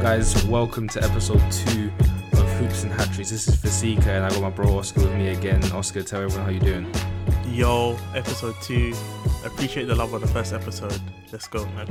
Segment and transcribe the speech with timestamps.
[0.00, 0.42] guys?
[0.46, 1.92] Welcome to episode two
[2.32, 3.28] of Hoops and Hatcheries.
[3.28, 5.62] This is Fasika, and I got my bro Oscar with me again.
[5.72, 6.90] Oscar, tell everyone how you doing.
[7.46, 8.94] Yo, episode two.
[9.44, 10.98] Appreciate the love on the first episode.
[11.30, 11.86] Let's go, man.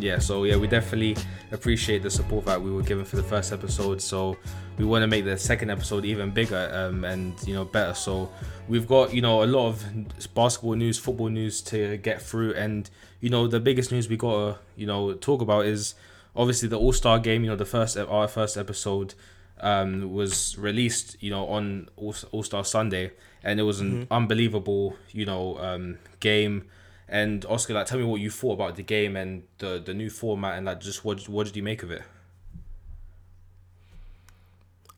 [0.00, 1.16] Yeah, so yeah, we definitely
[1.52, 4.02] appreciate the support that we were given for the first episode.
[4.02, 4.36] So
[4.76, 7.94] we want to make the second episode even bigger um, and you know better.
[7.94, 8.28] So
[8.66, 12.90] we've got you know a lot of basketball news, football news to get through, and
[13.20, 15.94] you know the biggest news we got to you know talk about is
[16.34, 17.44] obviously the All Star game.
[17.44, 19.14] You know the first our first episode
[19.60, 24.12] um, was released you know on All Star Sunday, and it was an mm-hmm.
[24.12, 26.64] unbelievable you know um, game.
[27.08, 30.10] And Oscar, like, tell me what you thought about the game and the the new
[30.10, 32.02] format, and like, just what what did you make of it?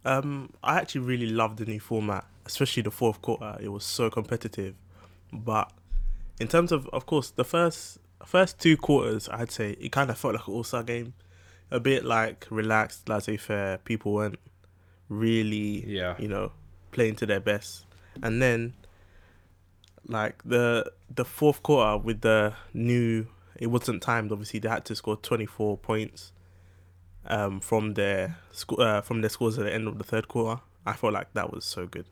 [0.05, 3.57] Um, I actually really loved the new format, especially the fourth quarter.
[3.60, 4.74] It was so competitive,
[5.32, 5.73] but
[6.38, 10.19] in terms of, of course, the first first two quarters, I'd say it kind of
[10.19, 11.15] felt like an All Star game,
[11.70, 13.79] a bit like relaxed, laissez faire.
[13.79, 14.38] People weren't
[15.09, 16.52] really, yeah, you know,
[16.93, 17.84] playing to their best,
[18.23, 18.74] and then
[20.07, 23.26] like the the fourth quarter with the new
[23.57, 26.32] it wasn't timed obviously they had to score 24 points
[27.26, 28.38] um from their
[28.79, 31.52] uh, from their scores at the end of the third quarter i felt like that
[31.52, 32.04] was so good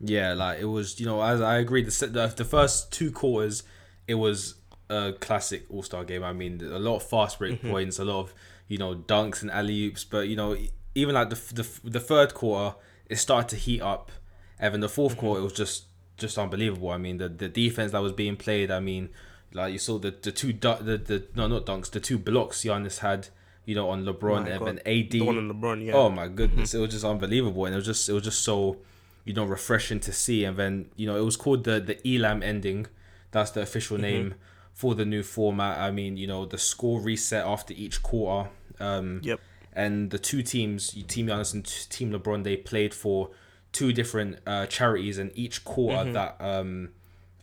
[0.00, 3.62] yeah like it was you know as i agree the, the, first two quarters
[4.08, 4.54] it was
[4.88, 7.70] a classic all-star game i mean a lot of fast break mm-hmm.
[7.70, 8.34] points a lot of
[8.72, 10.56] you know dunks and alley oops but you know
[10.94, 12.76] even like the, the the third quarter
[13.08, 14.10] it started to heat up
[14.58, 15.20] and then the 4th mm-hmm.
[15.20, 15.84] quarter it was just
[16.22, 16.90] just unbelievable.
[16.90, 18.70] I mean, the the defense that was being played.
[18.70, 19.10] I mean,
[19.52, 22.98] like you saw the the two the the no not dunks the two blocks Giannis
[22.98, 23.28] had.
[23.64, 25.12] You know, on LeBron oh and AD.
[25.12, 25.92] The one on LeBron, yeah.
[25.92, 28.78] Oh my goodness, it was just unbelievable, and it was just it was just so,
[29.24, 30.42] you know, refreshing to see.
[30.42, 32.88] And then you know, it was called the the Elam ending.
[33.30, 34.02] That's the official mm-hmm.
[34.02, 34.34] name
[34.72, 35.78] for the new format.
[35.78, 38.50] I mean, you know, the score reset after each quarter.
[38.82, 39.40] Um, yep.
[39.72, 43.30] And the two teams, Team Giannis and Team LeBron, they played for
[43.72, 46.12] two different uh, charities, and each quarter mm-hmm.
[46.12, 46.90] that um,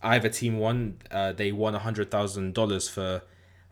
[0.04, 3.24] either team won, uh, they won a hundred thousand dollars for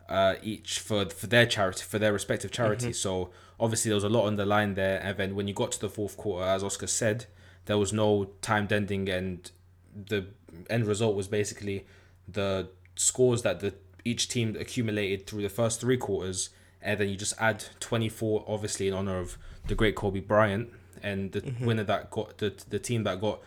[0.08, 2.86] uh, each for for their charity for their respective charity.
[2.86, 2.92] Mm-hmm.
[2.94, 3.30] So
[3.60, 5.80] obviously there was a lot on the line there, and then when you got to
[5.80, 7.26] the fourth quarter, as Oscar said,
[7.66, 9.50] there was no timed ending, and
[9.94, 10.26] the
[10.68, 11.86] end result was basically
[12.26, 13.74] the scores that the
[14.04, 16.50] each team accumulated through the first three quarters,
[16.82, 20.70] and then you just add twenty four, obviously in honor of the great Kobe Bryant
[21.02, 21.66] and the mm-hmm.
[21.66, 23.40] winner that got the the team that got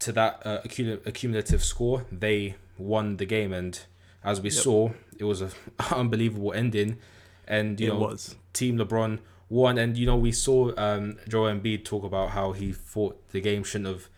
[0.00, 3.52] to that uh, accumulative score, they won the game.
[3.52, 3.78] And
[4.22, 4.62] as we yep.
[4.62, 5.50] saw, it was an
[5.90, 6.98] unbelievable ending.
[7.46, 8.36] And you it know, was.
[8.52, 9.78] Team LeBron won.
[9.78, 13.64] And you know, we saw um, Joel Embiid talk about how he thought the game
[13.64, 14.08] shouldn't have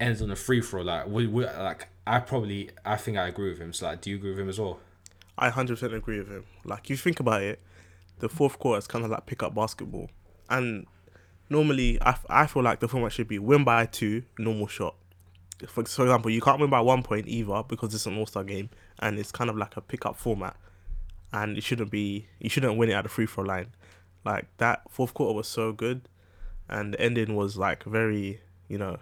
[0.00, 0.82] ended on a free throw.
[0.82, 3.72] Like we, we like I probably I think I agree with him.
[3.72, 4.80] So like, do you agree with him as well?
[5.38, 6.44] I hundred percent agree with him.
[6.64, 7.60] Like you think about it,
[8.18, 10.10] the fourth quarter is kind of like pick up basketball,
[10.48, 10.86] and
[11.50, 14.94] normally I, I feel like the format should be win by two, normal shot.
[15.66, 18.44] For, for example, you can't win by one point either because it's an All Star
[18.44, 18.68] game
[18.98, 20.56] and it's kind of like a pickup format,
[21.32, 23.72] and it shouldn't be you shouldn't win it at the free throw line.
[24.24, 26.08] Like that fourth quarter was so good,
[26.68, 28.98] and the ending was like very you know.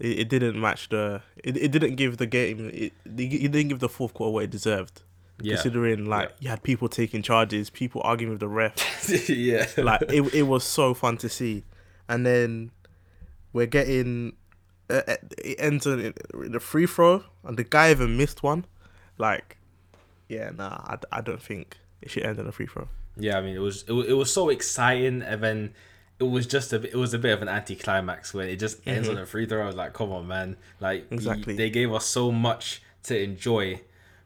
[0.00, 1.22] It, it didn't match the.
[1.36, 2.68] It, it didn't give the game.
[2.72, 5.02] It, it didn't give the fourth quarter what it deserved.
[5.42, 5.54] Yeah.
[5.54, 6.36] Considering like yeah.
[6.40, 9.28] you had people taking charges, people arguing with the ref.
[9.28, 9.66] yeah.
[9.76, 11.64] Like it, it was so fun to see,
[12.08, 12.70] and then
[13.52, 14.36] we're getting
[14.88, 18.64] uh, uh it ends in the free throw, and the guy even missed one.
[19.18, 19.58] Like,
[20.28, 22.88] yeah, nah, I, I don't think it should end in a free throw.
[23.16, 25.74] Yeah, I mean it was it, was, it was so exciting, and then
[26.18, 29.08] it was just a it was a bit of an anticlimax when it just ends
[29.08, 29.16] mm-hmm.
[29.16, 29.62] on a free throw.
[29.62, 30.56] I was like, come on, man!
[30.80, 33.80] Like exactly, they gave us so much to enjoy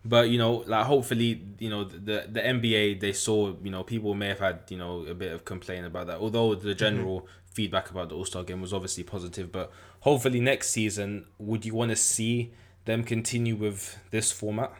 [0.04, 4.14] but you know, like hopefully, you know, the the NBA they saw, you know, people
[4.14, 6.19] may have had, you know, a bit of complaint about that.
[6.19, 6.78] Although the mm-hmm.
[6.78, 7.28] general mm-hmm.
[7.53, 11.74] feedback about the All Star game was obviously positive, but hopefully next season, would you
[11.74, 12.53] want to see
[12.84, 14.72] them continue with this format?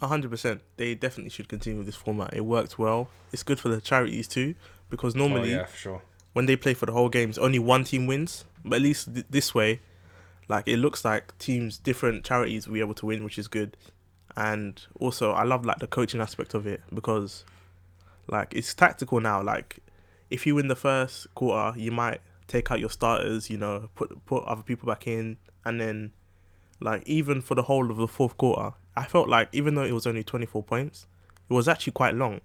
[0.00, 0.62] hundred percent.
[0.76, 2.34] They definitely should continue with this format.
[2.34, 3.08] It worked well.
[3.32, 4.54] It's good for the charities too,
[4.90, 6.02] because normally, oh, yeah, sure.
[6.32, 8.44] when they play for the whole games, only one team wins.
[8.64, 9.80] But at least th- this way,
[10.48, 13.76] like it looks like teams, different charities will be able to win, which is good.
[14.36, 17.44] And also, I love like the coaching aspect of it because,
[18.28, 19.42] like, it's tactical now.
[19.42, 19.78] Like,
[20.30, 24.24] if you win the first quarter, you might take out your starters, you know, put
[24.26, 26.12] put other people back in, and then,
[26.80, 29.92] like, even for the whole of the fourth quarter, I felt like even though it
[29.92, 31.06] was only twenty four points,
[31.48, 32.40] it was actually quite long.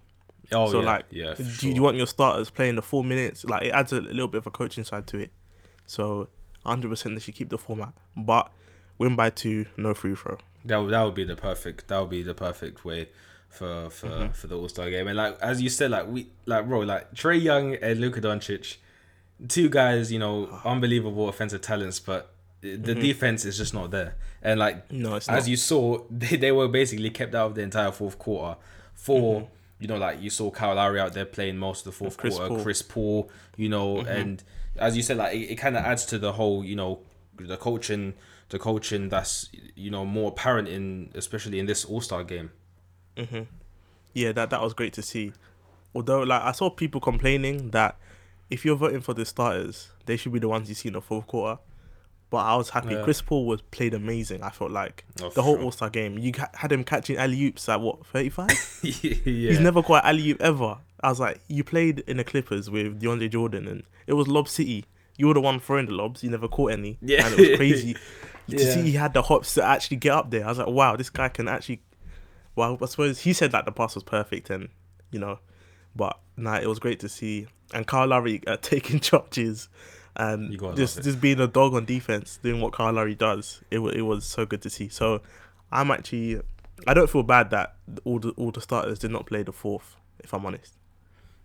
[0.51, 0.71] Oh yeah.
[0.71, 1.33] so yeah, like, yeah.
[1.35, 1.71] Do sure.
[1.71, 3.43] you want your starters playing the four minutes?
[3.45, 5.31] Like, it adds a little bit of a coaching side to it.
[5.85, 6.29] So
[6.67, 8.51] 100% they should keep the format, but
[8.97, 10.37] win by two, no free throw.
[10.65, 11.87] That would, that would be the perfect.
[11.87, 13.09] That would be the perfect way
[13.49, 14.31] for for Mm-hmm.
[14.33, 15.07] for the All Star game.
[15.07, 18.77] And like as you said, like we like bro, like Trae Young and Luka Doncic,
[19.47, 24.15] two guys, you know, unbelievable offensive talents, but the defense is just not there.
[24.41, 25.01] And like Mm-hmm.
[25.03, 25.47] No, as not.
[25.47, 28.57] you saw, they, they were basically kept out of the entire fourth quarter.
[28.93, 29.45] For Mm-hmm.
[29.79, 32.33] you know, like you saw Kyle Lowry out there playing most of the fourth Chris
[32.35, 32.57] quarter, Paul.
[32.57, 32.63] Mm-hmm.
[32.63, 34.43] Chris Paul, you know, and
[34.79, 36.99] as you said, like it, it kind of adds to the whole, you know,
[37.39, 38.13] the coaching,
[38.49, 42.51] the coaching that's you know more apparent in especially in this All Star game.
[43.15, 43.43] Mm-hmm.
[44.13, 45.33] Yeah, that that was great to see.
[45.93, 47.97] Although, like, I saw people complaining that
[48.49, 51.01] if you're voting for the starters, they should be the ones you see in the
[51.01, 51.59] fourth quarter.
[52.29, 52.93] But I was happy.
[52.93, 53.03] Yeah.
[53.03, 54.43] Chris Paul was played amazing.
[54.43, 55.63] I felt like Oh, the whole sure.
[55.63, 56.17] All Star game.
[56.17, 58.49] You had him catching alley oops at what thirty five.
[58.81, 58.91] yeah,
[59.23, 60.77] He's never caught alley oop ever.
[61.01, 64.49] I was like, you played in the Clippers with DeAndre Jordan, and it was Lob
[64.49, 64.85] City.
[65.17, 66.23] You were the one throwing the lobs.
[66.23, 66.97] You never caught any.
[67.01, 67.25] Yeah.
[67.25, 67.95] and it was crazy
[68.49, 70.45] to see he had the hops to actually get up there.
[70.45, 71.81] I was like, wow, this guy can actually.
[72.55, 74.67] Well, I suppose he said that the pass was perfect, and
[75.11, 75.39] you know,
[75.95, 77.47] but nah, it was great to see.
[77.73, 79.69] And Kyle Lowry uh, taking charges
[80.17, 83.61] and just just being a dog on defense, doing what Kyle Lowry does.
[83.71, 84.89] It it was so good to see.
[84.89, 85.21] So
[85.71, 86.41] I'm actually
[86.85, 89.95] I don't feel bad that all the all the starters did not play the fourth.
[90.19, 90.73] If I'm honest.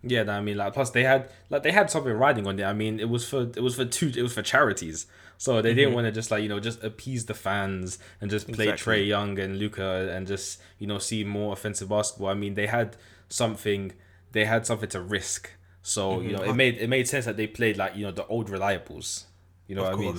[0.04, 2.64] Yeah, no, I mean, like, plus they had like they had something riding on it.
[2.64, 5.06] I mean, it was for it was for two it was for charities,
[5.38, 8.46] so they didn't want to just like you know just appease the fans and just
[8.48, 8.72] play Mm-hmm.
[8.72, 9.04] Exactly.
[9.04, 12.30] Trae Young and Luka and just you know see more offensive basketball.
[12.30, 12.96] I mean, they had
[13.28, 13.92] something
[14.32, 15.50] they had something to risk,
[15.82, 16.37] so you Mm-hmm.
[16.37, 19.25] know it made it made sense that they played like you know the old reliables.
[19.69, 20.19] You know of what I mean?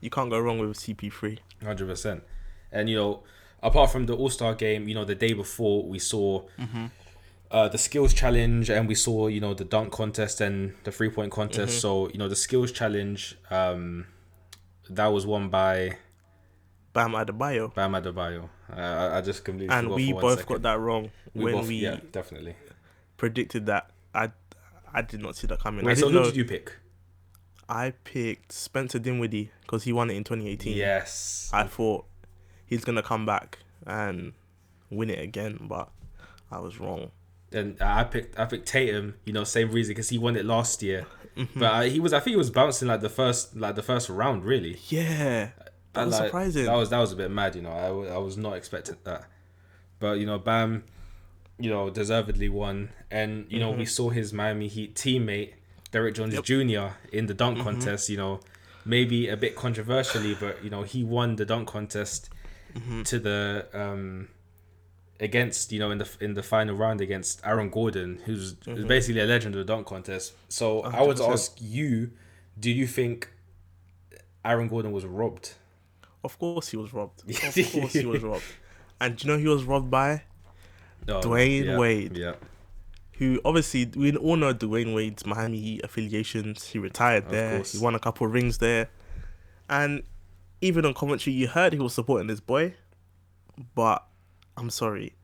[0.00, 1.38] you can't go wrong with CP3.
[1.62, 2.22] Hundred percent.
[2.72, 3.22] And you know,
[3.62, 6.42] apart from the All Star game, you know, the day before we saw
[7.50, 11.10] uh, the skills challenge, and we saw you know the dunk contest and the three
[11.10, 11.80] point contest.
[11.80, 14.06] So you know, the skills challenge, um,
[14.88, 15.96] that was won by
[16.92, 18.48] Bam Adebayo, Bam Adebayo.
[18.72, 20.54] Uh, I, I just completely and we both second.
[20.54, 22.54] got that wrong We when both- we yeah, definitely.
[23.16, 23.90] predicted that.
[24.14, 24.30] I
[24.92, 25.86] I did not see that coming.
[25.86, 26.24] I so who know.
[26.24, 26.72] did you pick?
[27.68, 30.76] I picked Spencer Dinwiddie because he won it in 2018.
[30.76, 31.50] Yes.
[31.52, 32.06] I thought
[32.66, 34.32] he's gonna come back and
[34.90, 35.88] win it again, but
[36.50, 37.12] I was wrong.
[37.52, 39.14] and I picked I picked Tatum.
[39.24, 41.06] You know, same reason because he won it last year.
[41.36, 41.60] Mm-hmm.
[41.60, 44.08] But uh, he was I think he was bouncing like the first like the first
[44.08, 44.78] round really.
[44.88, 45.50] Yeah,
[45.92, 46.64] that was like, surprising.
[46.64, 47.70] That was that was a bit mad, you know.
[47.70, 49.26] I, I was not expecting that,
[50.00, 50.82] but you know, Bam,
[51.60, 53.84] you know, deservedly won, and you know we mm-hmm.
[53.84, 55.54] saw his Miami Heat teammate
[55.90, 56.44] Derrick Jones Yep.
[56.44, 56.86] Jr.
[57.12, 57.66] in the dunk mm-hmm.
[57.68, 58.08] contest.
[58.08, 58.40] You know,
[58.84, 62.30] maybe a bit controversially, but you know he won the dunk contest
[62.74, 63.02] mm-hmm.
[63.02, 64.28] to the um
[65.18, 69.20] against you know in the in the final round against Aaron Gordon, who's, who's basically
[69.20, 70.32] a legend of the dunk contest.
[70.48, 72.10] So I would ask you,
[72.58, 73.30] do you think
[74.44, 75.54] Aaron Gordon was robbed?
[76.22, 77.22] of course, he was robbed.
[77.28, 78.44] Of course, he was robbed.
[79.00, 80.22] And do you know he was robbed by?
[81.08, 82.16] Oh, Dwyane yeah, Wade.
[82.16, 82.34] Yeah.
[83.18, 86.66] Who obviously we all know Dwyane Wade's Miami Heat affiliations.
[86.68, 87.56] He retired Of there.
[87.56, 87.72] course.
[87.72, 88.88] He won a couple of rings there,
[89.68, 90.02] and
[90.62, 92.74] even on commentary, you heard he was supporting his boy.
[93.74, 94.04] But
[94.56, 95.14] I'm sorry,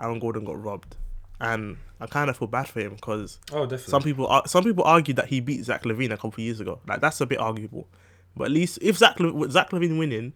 [0.00, 0.96] Aaron Gordon got robbed,
[1.40, 3.90] and I kind of feel bad for him because Oh, definitely.
[3.90, 6.60] some people ar- some people argue that he beat Zach LaVine a couple of years
[6.60, 6.80] ago.
[6.86, 7.88] Like that's a bit arguable,
[8.36, 10.34] but at least if Zach Le- Zach LaVine winning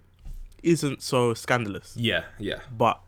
[0.63, 1.95] isn't so scandalous.
[1.97, 2.61] yeah, yeah.
[2.75, 2.99] But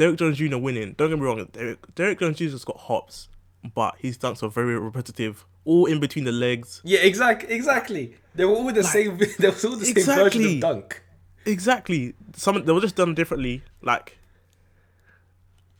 [0.00, 0.56] Derrick Jones Jr.
[0.56, 3.28] winning, don't get me wrong, Derrick, Derrick Jones Jr.'s got hops,
[3.74, 6.80] but his dunks are very repetitive, all in between the legs.
[6.84, 8.16] Yeah, exactly, exactly.
[8.34, 9.18] They were all the same.
[9.38, 11.02] They were all the same version of dunk.
[11.44, 12.14] Exactly.
[12.34, 13.62] Some they were just done differently.
[13.82, 14.16] Like,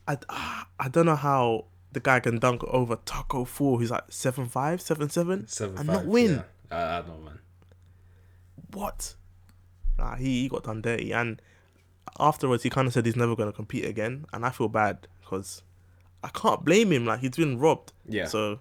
[0.07, 0.17] I,
[0.79, 4.81] I don't know how the guy can dunk over Tacko Fall, who's like seven five,
[4.81, 6.43] seven seven, Seven and five, not win.
[6.71, 6.77] Yeah.
[6.77, 7.39] I, I don't know, man.
[8.73, 9.15] What?
[9.97, 11.41] Nah, he, he got done dirty, and
[12.19, 15.63] afterwards he kind of said he's never gonna compete again, and I feel bad because
[16.23, 17.05] I can't blame him.
[17.05, 17.93] Like he's been robbed.
[18.07, 18.25] Yeah.
[18.25, 18.59] So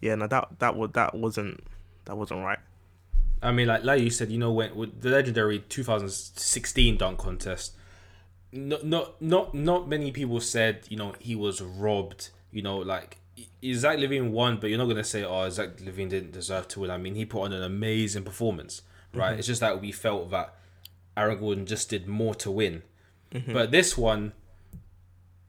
[0.00, 1.64] yeah, no, that that was that wasn't
[2.06, 2.58] that wasn't right.
[3.42, 7.74] I mean, like like you said, you know, when with the legendary 2016 dunk contest,
[8.52, 12.30] not not not not many people said you know he was robbed.
[12.52, 13.18] You know, like
[13.72, 16.90] Zach LaVine won, but you're not gonna say, oh, Zach LaVine didn't deserve to win.
[16.90, 18.82] I mean, he put on an amazing performance,
[19.14, 19.30] right?
[19.30, 19.38] Mm-hmm.
[19.38, 20.54] It's just that we felt that
[21.20, 22.82] Aaron Gordon just did more to win.
[23.52, 24.32] But this one,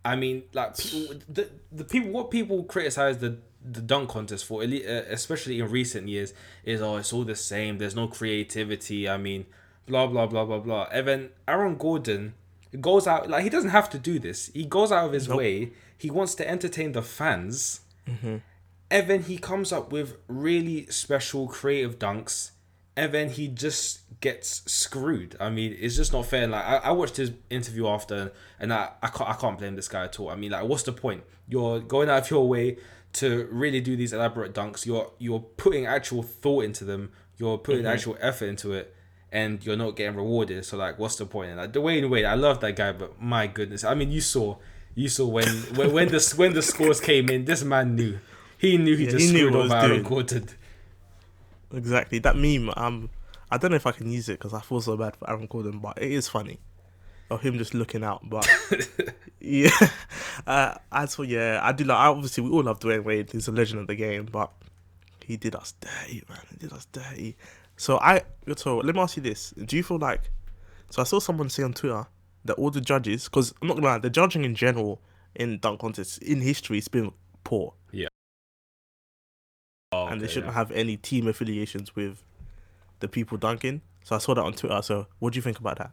[0.05, 4.63] I mean, like people, the the people, what people criticize the the dunk contest for,
[4.63, 7.77] uh, especially in recent years, is oh, it's all the same.
[7.77, 9.07] There's no creativity.
[9.09, 9.45] I mean,
[9.87, 10.87] blah blah blah blah blah.
[10.91, 12.33] Evan Aaron Gordon
[12.79, 14.51] goes out like he doesn't have to do this.
[14.53, 15.71] He goes out of his way.
[15.97, 17.81] He wants to entertain the fans,
[18.89, 22.51] and then he comes up with really special creative dunks
[22.97, 25.35] and then he just gets screwed.
[25.39, 26.47] I mean, it's just not fair.
[26.47, 29.87] Like I, I watched his interview after, and I, I can't I can't blame this
[29.87, 30.29] guy at all.
[30.29, 31.23] I mean, like, what's the point?
[31.47, 32.77] You're going out of your way
[33.13, 34.85] to really do these elaborate dunks.
[34.85, 37.11] You're you're putting actual thought into them.
[37.37, 37.93] You're putting Mm-hmm.
[37.93, 38.93] actual effort into it,
[39.31, 40.63] and you're not getting rewarded.
[40.65, 41.49] So like, what's the point?
[41.51, 44.57] And like, Dwyane Wade, I love that guy, but my goodness, I mean, you saw
[44.93, 48.19] you saw when when when the when the scores came in, this man knew.
[48.57, 50.03] He knew he Yeah, just he knew screwed over Aaron.
[50.03, 50.49] Gordon.
[51.73, 52.71] Exactly that meme.
[52.75, 53.09] Um,
[53.49, 55.47] I don't know if I can use it because I feel so bad for Aaron
[55.47, 56.59] Gordon, but it is funny
[57.29, 58.21] of him just looking out.
[58.29, 58.47] But
[59.39, 59.69] yeah,
[60.47, 61.97] uh, as for yeah, I do like.
[61.97, 63.31] Obviously, we all love Dwyane Wade.
[63.31, 64.51] He's a legend of the game, but
[65.25, 66.39] he did us dirty, man.
[66.49, 67.37] He did us dirty.
[67.77, 68.21] So I,
[68.57, 70.29] so let me ask you this: Do you feel like?
[70.89, 72.05] So I saw someone say on Twitter
[72.45, 75.01] that all the judges, because I'm not gonna lie, the judging in general
[75.35, 77.11] in dunk contests in history has been
[77.43, 78.10] poor, Oh,
[80.11, 80.57] and they okay, shouldn't yeah.
[80.59, 82.23] have any team affiliations with
[82.99, 83.81] the people dunking.
[84.03, 84.81] So I saw that on Twitter.
[84.81, 85.91] So what do you think about that?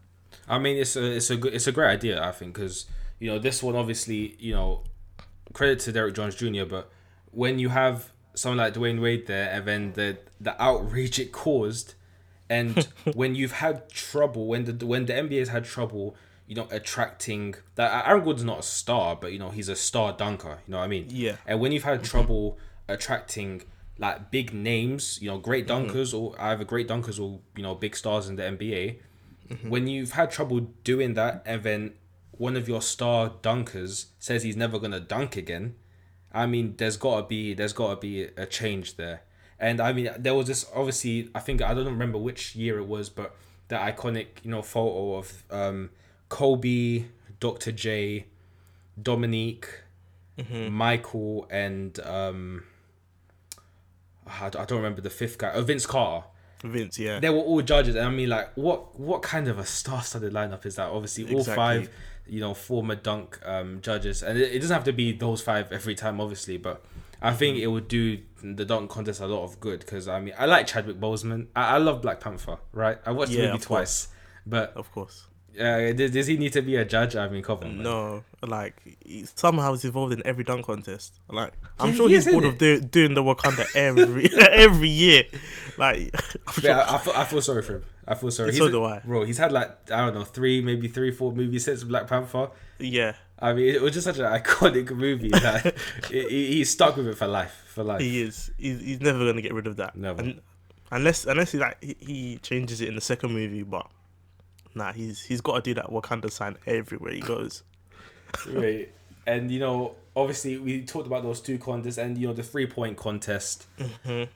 [0.49, 2.23] I mean, it's a it's a good it's a great idea.
[2.23, 2.87] I think because
[3.19, 4.85] you know this one obviously you know
[5.53, 6.65] credit to Derrick Jones Jr.
[6.69, 6.91] But
[7.31, 11.95] when you have someone like Dwyane Wade there, and then the the outrage it caused,
[12.49, 16.69] and when you've had trouble when the when the NBA has had trouble, you know,
[16.71, 20.59] attracting that Aaron Gordon's not a star, but you know he's a star dunker.
[20.67, 21.07] You know what I mean?
[21.09, 21.37] Yeah.
[21.47, 22.59] And when you've had trouble
[22.89, 23.63] attracting
[23.99, 27.97] like big names, you know, great dunkers or either great dunkers or you know big
[27.97, 28.99] stars in the NBA,
[29.69, 31.95] when you've had trouble doing that, and then
[32.33, 35.75] one of your star dunkers says he's never gonna dunk again,
[36.33, 39.23] I mean, there's gotta be there's gotta be a change there.
[39.59, 41.31] And I mean, there was this obviously.
[41.35, 43.35] I think I don't remember which year it was, but
[43.69, 45.91] that iconic you know photo of um,
[46.29, 47.05] Kobe,
[47.41, 47.73] Dr.
[47.73, 48.27] J,
[49.01, 49.69] Dominique,
[50.71, 52.65] Michael, and um,
[54.31, 55.53] I don't remember the fifth guy.
[55.55, 56.27] Oh, Vince Carter
[56.65, 57.21] Vince, yeah.
[57.21, 60.67] they were all judges, and I mean, like, what what kind of a star-studded lineup
[60.67, 60.89] is that?
[60.89, 61.55] Obviously, all Exactly.
[61.55, 61.91] five,
[62.27, 65.71] you know, former dunk um, judges, and it, it doesn't have to be those five
[65.71, 66.85] every time, obviously, but
[67.23, 70.35] I think it would do the dunk contest a lot of good because I mean,
[70.37, 71.47] I like Chadwick Boseman.
[71.55, 72.99] I, I love Black Panther, right?
[73.07, 74.09] I watched Yeah, the movie twice,
[74.45, 75.28] but Of course.
[75.59, 77.17] Uh, does, does he need to be a judge?
[77.17, 77.83] I mean, come on, man.
[77.83, 78.75] No, like
[79.05, 81.19] he, somehow he's involved in every dunk contest.
[81.29, 84.89] Like I'm Yeah, sure he he's is, bored of do, doing the Wakanda every every
[84.89, 85.25] year.
[85.77, 86.15] Like
[86.47, 87.85] I'm sure, I, I, feel, I feel sorry for him.
[88.07, 88.53] I feel sorry.
[88.53, 89.01] So He's- do I.
[89.01, 92.07] Bro, he's had like I don't know three, maybe three, four movie sets of Black
[92.07, 92.51] Panther.
[92.79, 95.75] yeah, I mean, it was just such an iconic movie that
[96.11, 97.65] he- he's stuck with it for life.
[97.75, 98.01] For life.
[98.01, 98.51] he is.
[98.59, 99.97] He's, he's never gonna get rid of that.
[99.97, 100.21] Never.
[100.23, 100.41] Un-
[100.91, 103.87] unless unless he like he, he changes it in the second movie, but
[104.79, 107.63] nah, he's he's got to do that Wakanda sign everywhere he goes.
[108.51, 108.91] Right.
[109.27, 112.67] And you know, obviously, we talked about those two contests, and you know, the three
[112.67, 113.67] point contest.
[113.77, 114.29] But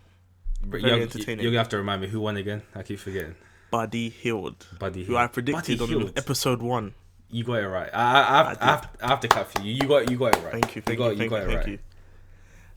[0.62, 1.42] Very you're, entertaining.
[1.42, 2.62] you're gonna have to remind me who won again.
[2.74, 3.34] I keep forgetting.
[3.70, 6.18] Buddy Hield, Buddy, who I predicted Buddy on Hield.
[6.18, 6.94] episode one.
[7.30, 7.88] You got it right.
[7.92, 9.72] I, I, I, have, I I, have, I have to clap for you.
[9.72, 10.52] You got, you got it right.
[10.52, 11.68] Thank you, thank got, you, thank got you, it thank right.
[11.68, 11.78] you.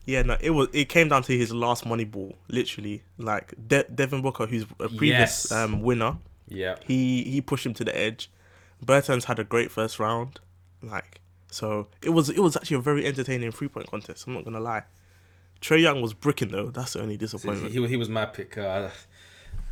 [0.06, 0.68] Yeah, no, it was.
[0.72, 3.02] It came down to his last money ball, literally.
[3.18, 5.52] Like De- Devin Booker, who's a previous Yes.
[5.52, 6.16] um, winner,
[6.48, 6.76] Yeah.
[6.86, 8.30] he he pushed him to the edge.
[8.82, 10.40] Burton's had a great first round,
[10.82, 11.88] like so.
[12.02, 14.26] It was it was actually a very entertaining three point contest.
[14.26, 14.84] I'm not gonna lie.
[15.60, 16.70] Trae Young was bricking though.
[16.70, 17.72] That's the only disappointment.
[17.72, 18.58] he, he was my pick.
[18.58, 18.90] Uh,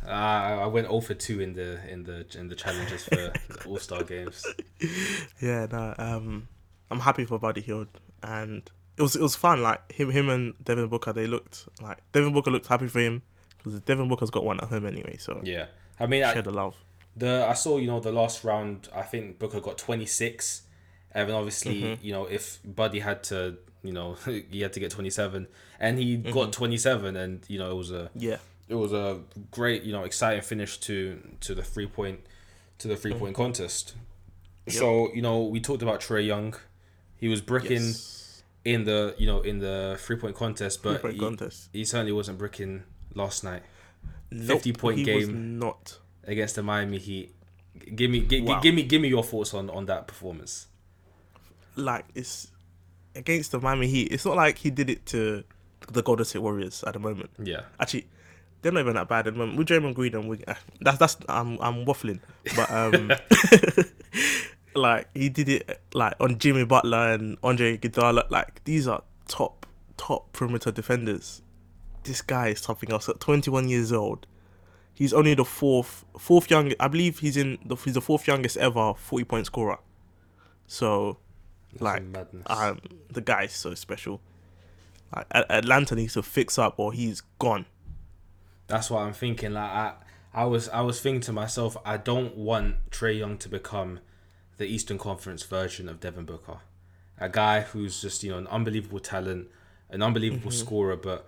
[0.07, 3.31] I, I went 0 for 2 in the in the in the challenges for
[3.67, 4.43] All Star games.
[5.41, 6.47] Yeah, no, um,
[6.91, 7.87] I'm happy for Buddy Hield,
[8.23, 9.61] and it was it was fun.
[9.61, 13.21] Like him, him and Devin Booker, they looked like Devin Booker looked happy for him
[13.57, 15.17] because Devin Booker's got one at home anyway.
[15.17, 15.67] So Yeah.
[15.99, 16.75] I mean, I, the love.
[17.15, 18.89] the I saw you know the last round.
[18.95, 20.63] I think Booker got twenty six,
[21.11, 22.05] and obviously Mm-hmm.
[22.05, 24.13] you know if Buddy had to you know
[24.51, 25.47] he had to get twenty seven,
[25.79, 26.31] and he Mm-hmm.
[26.31, 28.37] got twenty seven, and you know it was a Yeah,
[28.67, 29.19] it was a
[29.51, 32.19] great you know exciting finish to to the three point
[32.79, 33.19] to the 3 Mm-hmm.
[33.19, 33.93] point contest.
[34.67, 36.55] So you know we talked about Trae Young,
[37.17, 38.43] he was bricking yes.
[38.65, 41.69] in the you know in the three point contest, but Three-point he, contest.
[41.71, 42.83] he certainly wasn't bricking
[43.13, 43.61] last night
[44.37, 45.59] Nope, 50 point he was game.
[45.59, 45.99] not.
[46.25, 47.33] against the Miami Heat.
[47.95, 48.59] Give me gi- gi- Wow.
[48.61, 50.67] give me give me your thoughts on on that performance.
[51.75, 52.51] like it's
[53.15, 54.11] against the Miami Heat.
[54.11, 55.43] It's not like he did it to
[55.91, 57.29] the Golden State Warriors at the moment.
[57.41, 57.61] Yeah.
[57.79, 58.07] Actually,
[58.61, 59.57] they're not even that bad at the moment.
[59.57, 62.19] With Draymond Green and we, uh, that's that's I'm I'm waffling,
[62.55, 63.11] but um,
[64.75, 68.29] like he did it like on Jimmy Butler and Andre Iguodala.
[68.31, 69.65] Like these are top
[69.97, 71.41] top perimeter defenders.
[72.05, 73.09] This guy is something else.
[73.09, 74.25] At 21 years old,
[74.93, 76.71] he's only the fourth fourth young.
[76.79, 79.79] I believe he's in the he's the fourth youngest ever 40 point scorer.
[80.67, 81.17] So
[81.79, 82.03] like
[82.47, 82.79] um,
[83.11, 84.21] the guy is so special.
[85.15, 87.65] Like Atlanta needs to fix up, or he's gone.
[88.67, 89.53] That's what I'm thinking.
[89.53, 89.93] Like I,
[90.33, 93.99] I was, I was thinking to myself, I don't want Trae Young to become
[94.57, 96.57] the Eastern Conference version of Devin Booker,
[97.19, 99.47] a guy who's just you know an unbelievable talent,
[99.89, 100.59] an unbelievable Mm-hmm.
[100.65, 101.27] scorer, but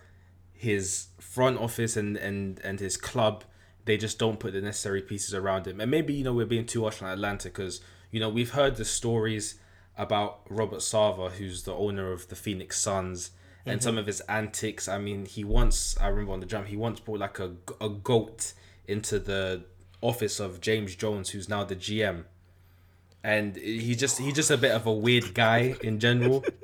[0.57, 3.43] his front office and and and his club
[3.87, 5.79] they just don't put the necessary pieces around him.
[5.79, 8.75] And maybe you know we're being too harsh on Atlanta because you know we've heard
[8.75, 9.55] the stories
[9.97, 13.31] about Robert Sarver, who's the owner of the Phoenix Suns,
[13.65, 13.83] and mm-hmm.
[13.83, 14.87] some of his antics.
[14.87, 17.89] I mean, he once I remember on the jump, he once brought like a a
[17.89, 18.53] goat
[18.87, 19.63] into the
[20.01, 22.25] office of James Jones, who's now the GM,
[23.23, 26.45] and he just he's just a bit of a weird guy in general.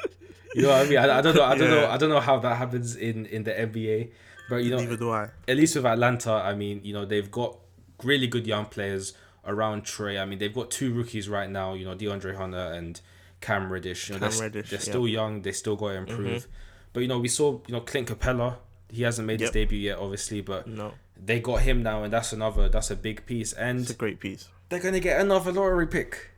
[0.56, 0.98] You know what I mean?
[1.00, 1.44] I, I don't know.
[1.44, 1.90] I don't know.
[1.90, 4.12] I don't know how that happens in in the NBA,
[4.50, 5.30] but you know, Neither do I.
[5.48, 7.58] at least with Atlanta, I mean, you know, they've got
[8.04, 9.14] really good young players
[9.46, 10.22] around Trae.
[10.22, 13.00] I mean, they've got two rookies right now, you know, DeAndre Hunter and
[13.42, 14.10] Cam Reddish.
[14.10, 14.82] You know, Cam they're, Reddish, they're yeah.
[14.84, 14.92] Mm-hmm.
[14.92, 15.42] still young.
[15.42, 16.48] They still got to improve.
[16.94, 18.58] But, you know, we saw, you know, Clint Capela.
[18.90, 22.32] He hasn't made his debut yet, obviously, but No, they got him now, and that's
[22.32, 23.52] another, that's a big piece.
[23.54, 24.50] And it's a great piece.
[24.70, 26.30] they're going to get another lottery pick.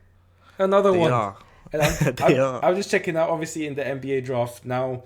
[0.58, 1.12] Another They one.
[1.12, 1.36] are.
[1.72, 2.64] And I'm, I'm.
[2.64, 5.02] I'm just checking out, obviously, in the NBA draft now,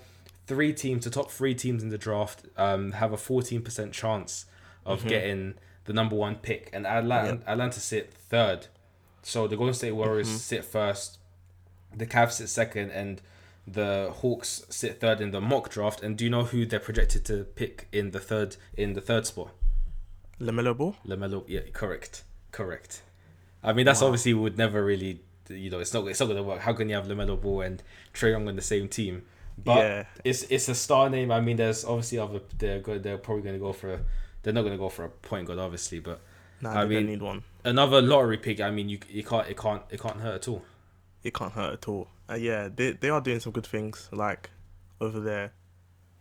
[0.46, 4.46] three teams, the top three teams in the draft, um, have a 14% chance
[4.86, 4.90] Mm-hmm.
[4.92, 8.66] of getting the number one pick, and Atlanta, Atlanta sit third.
[9.22, 10.36] So the Golden State Warriors Mm-hmm.
[10.38, 11.18] sit first,
[11.94, 13.20] the Cavs sit second, and
[13.66, 16.02] the Hawks sit third in the mock draft.
[16.02, 19.26] And do you know who they're projected to pick in the third in the third
[19.26, 19.50] spot?
[20.40, 20.96] Lamelo Ball.
[21.06, 21.44] Lamelo.
[21.46, 23.02] Yeah, correct, correct.
[23.62, 24.06] I mean, that's Wow.
[24.08, 26.60] obviously would never really, you know, it's not it's not gonna work.
[26.60, 27.82] How can you have Lamelo Ball and
[28.14, 29.22] Trae Young on the same team?
[29.62, 30.04] But Yeah.
[30.24, 31.30] it's it's a star name.
[31.30, 33.02] I mean, there's obviously other they're good.
[33.02, 33.94] They're probably gonna go for.
[33.94, 34.00] A,
[34.42, 36.20] they're not gonna go for a point guard, obviously, but
[36.62, 37.42] Nah, I mean- need one.
[37.64, 38.60] another lottery pick.
[38.60, 40.62] I mean, you you can't it can't it can't hurt at all.
[41.22, 42.08] It can't hurt at all.
[42.30, 44.50] Uh, yeah, they they are doing some good things like
[45.00, 45.52] over there,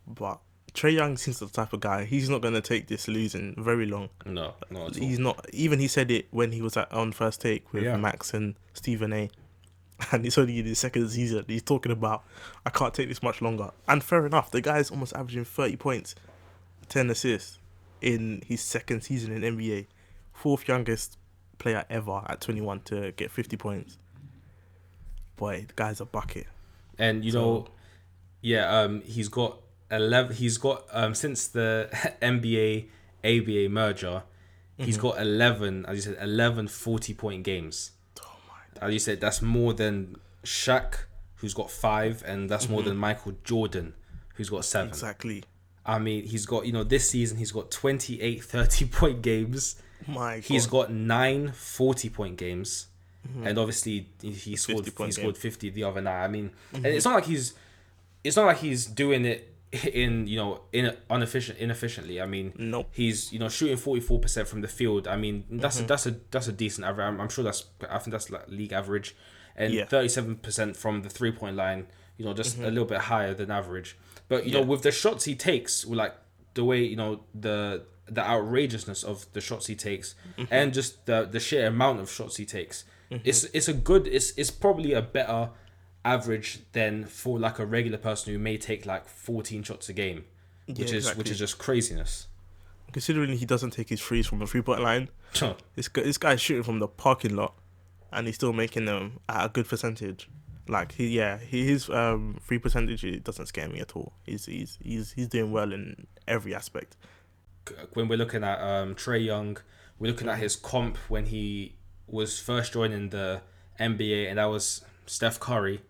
[0.08, 0.40] but
[0.74, 2.06] Trae Young seems the type of guy.
[2.06, 4.10] He's not gonna take this losing very long.
[4.26, 5.08] No, not at all.
[5.08, 5.46] He's not.
[5.54, 7.98] Even he said it when he was at on first take with Yeah.
[7.98, 9.30] Max and Stephen A.
[10.14, 11.44] And it's only in his second season.
[11.48, 12.24] He's talking about
[12.66, 13.72] I can't take this much longer.
[13.88, 14.50] And fair enough.
[14.50, 16.16] The guy's almost averaging thirty points,
[16.88, 17.60] ten assists
[18.02, 19.88] in his second season in NBA.
[20.32, 21.18] Fourth youngest
[21.58, 23.98] player ever at twenty one to get fifty points.
[25.36, 26.48] Boy, the guy's a bucket.
[26.98, 27.68] And you So- know,
[28.42, 29.60] yeah, um, he's got
[29.92, 30.36] eleven.
[30.36, 31.90] He's got um since the
[32.22, 32.88] NBA
[33.24, 34.24] ABA merger,
[34.78, 35.02] he's Mm-hmm.
[35.08, 35.86] got eleven.
[35.88, 37.92] As you said, 11 40 point games.
[38.22, 40.96] Oh my As you said, that's more than Shaq,
[41.36, 43.94] who's got five, and that's more than Michael Jordan,
[44.36, 44.90] who's got seven.
[44.90, 45.44] exactly.
[45.86, 49.82] I mean, he's got you know this season he's got 28 30 point games.
[50.08, 50.88] My He's God.
[50.88, 52.88] got nine 40 point games.
[53.44, 56.24] And obviously he, scored 50 he point scored 50 the other night.
[56.24, 57.54] I mean, and it's not like he's
[58.24, 62.20] it's not like he's doing it in, you know, in inefficient inefficiently.
[62.22, 62.88] I mean, Nope.
[62.92, 65.08] he's, you know, shooting 44% from the field.
[65.08, 65.86] I mean, that's Mm-hmm.
[65.86, 67.06] a, that's a that's a decent average.
[67.08, 69.16] I'm, I'm sure that's I think that's like league average.
[69.56, 69.86] And Yeah.
[69.86, 72.66] 37% from the three-point line, you know, just Mm-hmm.
[72.66, 73.98] a little bit higher than average.
[74.28, 76.16] But, you know, with the shots he takes, with like
[76.56, 80.52] the way, you know, the the outrageousness of the shots he takes Mm-hmm.
[80.54, 82.86] and just the the sheer amount of shots he takes.
[83.12, 85.50] It's it's a good it's it's probably a better
[86.06, 90.26] average than for like a regular person who may take like 14 shots a game,
[90.68, 92.28] which Yeah, is which is just craziness.
[92.92, 95.10] Considering he doesn't take his threes from the three point line,
[95.76, 97.54] this guy, this guy's shooting from the parking lot,
[98.12, 100.28] and he's still making them at a good percentage.
[100.68, 104.14] Like he, yeah, he, his um free percentage it doesn't scare me at all.
[104.24, 106.96] He's he's he's he's doing well in every aspect.
[107.94, 109.58] when we're looking at um, Trae Young,
[110.00, 111.76] we're looking at his comp when he
[112.08, 113.42] was first joining the
[113.80, 115.82] NBA, and that was Steph Curry.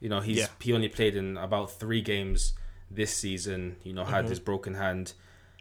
[0.00, 0.48] You know, he's Yeah.
[0.60, 2.54] he only played in about three games
[2.90, 3.76] this season.
[3.82, 4.30] You know, had mm-hmm.
[4.30, 5.14] his broken hand.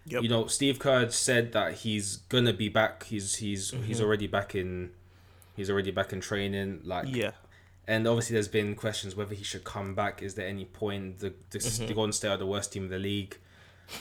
[0.07, 0.23] Yep.
[0.23, 3.05] You know, Steve Kerr said that he's gonna be back.
[3.05, 4.05] He's he's he's mm-hmm.
[4.05, 4.91] already back in.
[5.55, 6.81] He's already back in training.
[6.83, 7.31] Like Yeah,
[7.87, 10.23] and obviously, there's been questions whether he should come back.
[10.23, 11.19] Is there any point?
[11.19, 11.93] The the, the mm-hmm.
[11.93, 13.37] Golden State are the worst team in the league,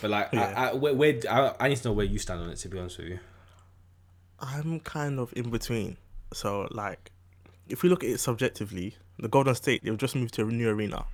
[0.00, 0.54] but like, Yeah.
[0.56, 2.56] I, I, where, where I, I need to know where you stand on it.
[2.56, 3.18] To be honest with you,
[4.40, 5.98] I'm kind of in between.
[6.32, 7.12] So like,
[7.68, 10.68] if we look at it subjectively, the Golden State they've just moved to a new
[10.68, 11.04] arena.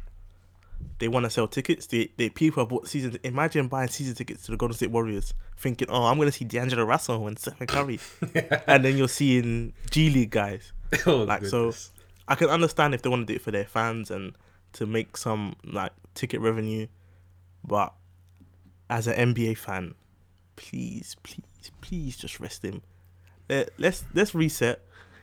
[0.99, 1.87] They want to sell tickets.
[1.87, 3.19] They, they people have bought season.
[3.23, 6.85] Imagine buying season tickets to the Golden State Warriors, thinking, "Oh, I'm gonna see D'Angelo
[6.85, 8.01] Russell and Stephen Curry,"
[8.67, 10.73] and then you're seeing G League guys.
[11.07, 11.75] oh, Like, so-
[12.29, 14.35] I can understand if they want to do it for their fans and
[14.75, 16.87] to make some like ticket revenue,
[17.65, 17.93] but
[18.89, 19.95] as an NBA fan,
[20.57, 22.83] please, please, please just rest him.
[23.49, 24.81] Let, let's let's reset.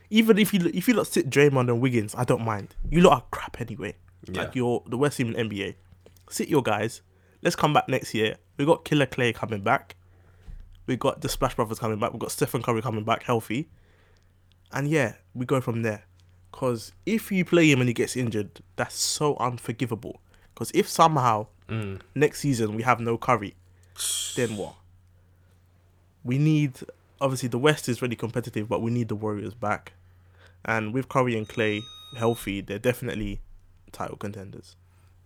[0.09, 2.75] Even if you if you lot sit Draymond and Wiggins, I don't mind.
[2.89, 3.95] You lot are crap anyway.
[4.29, 4.43] Yeah.
[4.43, 5.75] Like you're the worst team in NBA.
[6.29, 7.01] Sit your guys.
[7.41, 8.37] Let's come back next year.
[8.57, 9.95] We got Killer Klay coming back.
[10.87, 12.13] We got the Splash Brothers coming back.
[12.13, 13.69] We got Stephen Curry coming back healthy,
[14.71, 16.03] and yeah, we go from there.
[16.51, 20.21] Because if you play him and he gets injured, that's so unforgivable.
[20.53, 21.99] Because if somehow Mm.
[22.15, 23.53] next season we have no Curry,
[24.37, 24.75] then what?
[26.23, 26.79] We need
[27.19, 29.93] obviously the West is really competitive, but we need the Warriors back,
[30.67, 31.81] and with Curry and Klay
[32.15, 33.41] healthy, they're definitely
[33.91, 34.75] title contenders.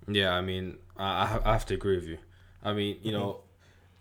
[0.07, 2.17] Yeah, I mean, I, I have to agree with you.
[2.63, 3.41] I mean, you know,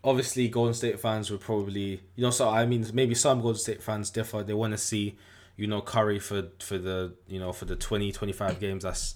[0.05, 3.83] obviously Golden State fans would probably, you know, so I mean, maybe some Golden State
[3.83, 4.43] fans differ.
[4.43, 5.17] They want to see,
[5.57, 9.15] you know, Curry for for the, you know, for the 20, 25 games that's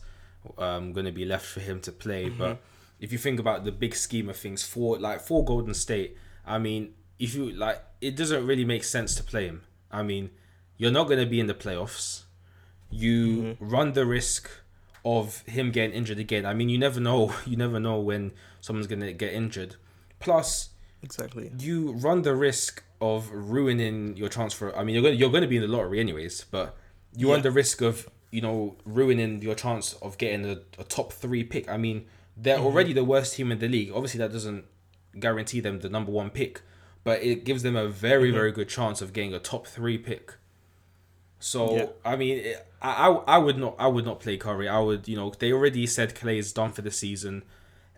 [0.59, 2.29] um, going to be left for him to play.
[2.29, 2.61] But
[3.01, 6.59] if you think about the big scheme of things for like for Golden State, I
[6.59, 9.63] mean, if you like, it doesn't really make sense to play him.
[9.91, 10.31] I mean,
[10.77, 12.23] you're not going to be in the playoffs.
[12.91, 13.69] You mm-hmm.
[13.69, 14.51] run the risk
[15.05, 16.47] of him getting injured again.
[16.47, 17.35] I mean, you never know.
[17.47, 19.77] You never know when someone's gonna get injured.
[20.19, 20.71] Plus,
[21.03, 21.53] Exactly.
[21.59, 24.75] you run the risk of ruining your transfer.
[24.75, 26.77] I mean, you're gonna you're gonna be in the lottery anyways, but
[27.15, 31.13] you run the risk of you know ruining your chance of getting a, a top
[31.13, 31.69] three pick.
[31.69, 32.07] I mean,
[32.37, 32.67] they're mm-hmm.
[32.67, 33.93] already the worst team in the league.
[33.93, 34.65] Obviously, that doesn't
[35.21, 36.63] guarantee them the number one pick,
[37.05, 38.39] but it gives them a very mm-hmm.
[38.39, 40.35] very good chance of getting a top three pick.
[41.41, 41.87] So Yeah.
[42.05, 44.69] I mean, I, I I would not I would not play Curry.
[44.69, 47.43] I would you know they already said Klay is done for the season,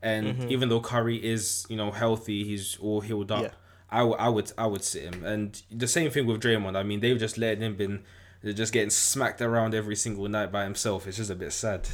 [0.02, 0.50] and Mm-hmm.
[0.50, 3.42] even though Curry is you know healthy, he's all healed up.
[3.42, 3.50] Yeah.
[3.88, 6.76] I, w- I would I would sit him, and the same thing with Draymond.
[6.76, 8.02] I mean, they've just let him been
[8.42, 11.06] they're just getting smacked around every single night by himself.
[11.06, 11.88] It's just a bit sad.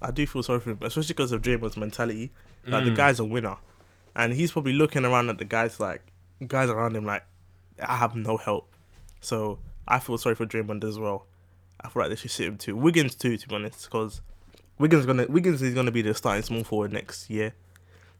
[0.00, 2.30] I do feel sorry for him, especially because of Draymond's mentality.
[2.66, 2.86] Like Mm.
[2.86, 3.56] the guy's a winner,
[4.14, 6.02] and he's probably looking around at the guys like
[6.46, 7.24] guys around him like
[7.82, 8.72] I have no help.
[9.20, 9.58] So
[9.90, 11.26] I feel sorry for Draymond as well.
[11.80, 12.76] I feel like they should sit him too.
[12.76, 14.20] Wiggins too, to be honest, because
[14.78, 17.54] Wiggins gonna Wiggins is gonna be the starting small forward next year.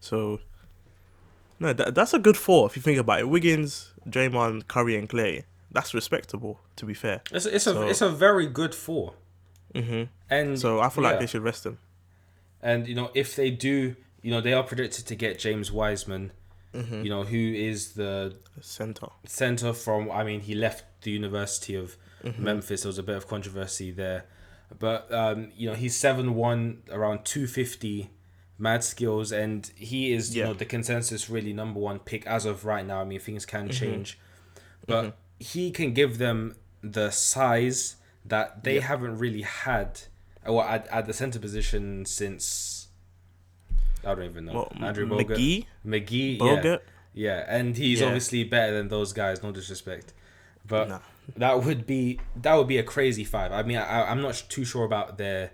[0.01, 0.41] So
[1.59, 3.29] no, that, that's a good four if you think about it.
[3.29, 5.45] Wiggins, Draymond, Curry, and Klay.
[5.71, 7.23] That's respectable, to be fair.
[7.31, 9.15] It's it's a it's a very good four,
[9.75, 11.79] hmm and So I feel like they should rest him.
[12.63, 16.33] And you know, if they do, you know, they are predicted to get James Wiseman,
[16.75, 17.03] Mm-hmm.
[17.03, 19.09] you know, who is the Center.
[19.27, 20.09] center from.
[20.11, 22.45] I mean, he left the University of Mm-hmm.
[22.45, 22.83] Memphis.
[22.83, 24.27] There was a bit of controversy there,
[24.79, 28.11] but um, you know, he's seven one, around two fifty,
[28.59, 32.67] mad skills, and he is you know the consensus really number one pick as of
[32.67, 33.01] right now.
[33.01, 33.71] I mean, things can Mm-hmm.
[33.71, 34.19] change,
[34.87, 40.03] but he can give them the size that they haven't really had,
[40.45, 42.89] or at, at the center position since.
[44.05, 44.53] I don't even know.
[44.53, 45.27] What, Andrew Bogut.
[45.39, 45.67] McGee?
[45.87, 46.39] McGee.
[46.39, 46.45] Yeah.
[46.45, 46.81] Bogut?
[47.15, 48.07] Yeah, and he's Yeah.
[48.09, 49.43] obviously better than those guys.
[49.43, 50.13] No disrespect,
[50.67, 50.99] but Nah.
[51.37, 53.53] that would be that would be a crazy five.
[53.53, 55.51] I mean, I, I'm not too sure about their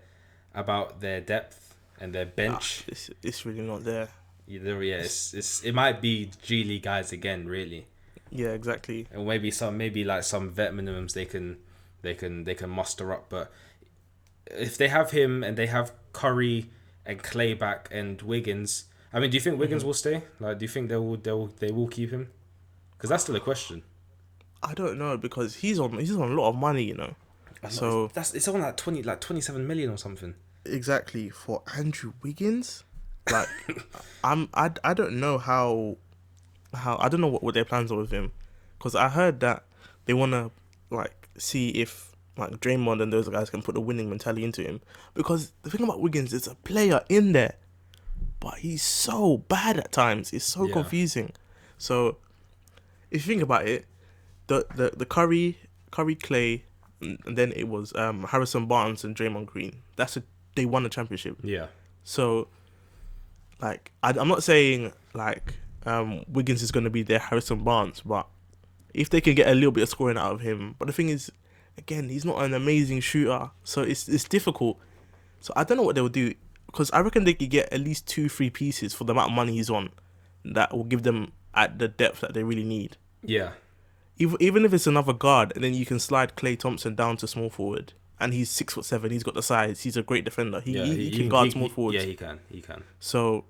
[0.54, 2.82] about their depth and their bench.
[2.82, 4.08] Ah, it's, it's really not there.
[4.48, 7.86] Either yeah, it's, it's it might be G League guys again, really,
[8.30, 9.06] Yeah, exactly.
[9.12, 11.58] and maybe some maybe like some vet minimums they can
[12.02, 13.26] they can they can muster up.
[13.28, 13.50] But
[14.46, 16.70] if they have him and they have Curry
[17.04, 19.86] and Klay back and Wiggins, I mean, do you think Wiggins Mm-hmm.
[19.88, 20.22] will stay?
[20.38, 22.30] Like, do you think they will they will they will keep him?
[22.96, 23.82] Because that's still a question.
[24.62, 27.14] I don't know because he's on he's on a lot of money, you know.
[27.68, 30.34] So that's it's on like twenty like twenty seven million or something.
[30.64, 32.84] exactly for Andrew Wiggins,
[33.32, 33.48] like
[34.24, 35.96] I'm I, I don't know how
[36.74, 38.32] how I don't know what, what their plans are with him
[38.78, 39.64] because I heard that
[40.04, 40.50] they want to
[40.90, 44.80] like see if like Draymond and those guys can put the winning mentality into him
[45.14, 47.54] because the thing about Wiggins is a player in there,
[48.40, 50.32] but he's so bad at times.
[50.32, 50.72] It's so Yeah.
[50.74, 51.32] confusing.
[51.78, 52.18] So
[53.10, 53.86] if you think about it,
[54.46, 55.58] the the the Curry
[55.90, 56.62] Curry Klay,
[57.00, 59.82] and and then it was um Harrison Barnes and Draymond Green.
[59.96, 60.22] That's a
[60.56, 61.36] they won the championship.
[61.42, 61.66] Yeah,
[62.02, 62.48] So,
[63.60, 65.54] like, I, I'm not saying like
[65.84, 68.26] um, Wiggins is going to be their Harrison Barnes, but
[68.94, 71.10] if they can get a little bit of scoring out of him, but the thing
[71.10, 71.30] is,
[71.78, 74.78] again, he's not an amazing shooter, so it's it's difficult.
[75.40, 76.34] So I don't know what they'll do
[76.66, 79.36] because I reckon they could get at least two, three pieces for the amount of
[79.36, 79.90] money he's on,
[80.44, 82.96] that will give them at the depth that they really need.
[83.22, 83.52] yeah,
[84.18, 87.26] Even even if it's another guard, and then you can slide Klay Thompson down to
[87.26, 89.10] small forward, and he's six foot seven.
[89.10, 89.82] He's got the size.
[89.82, 90.60] He's a great defender.
[90.60, 90.84] He yeah.
[90.84, 91.96] he, he can guard he- small forwards.
[91.96, 92.40] Yeah, he can.
[92.50, 92.82] He can.
[92.98, 93.44] So,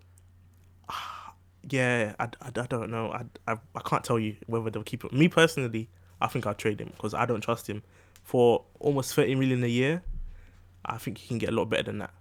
[1.70, 3.12] yeah, I, I, I don't know.
[3.12, 5.16] I, I, I can't tell you whether they'll keep him.
[5.16, 5.88] Me personally,
[6.20, 7.82] I think I'll trade him because I don't trust him.
[8.24, 10.02] For almost 30 million a year,
[10.84, 12.12] I think he can get a lot better than that.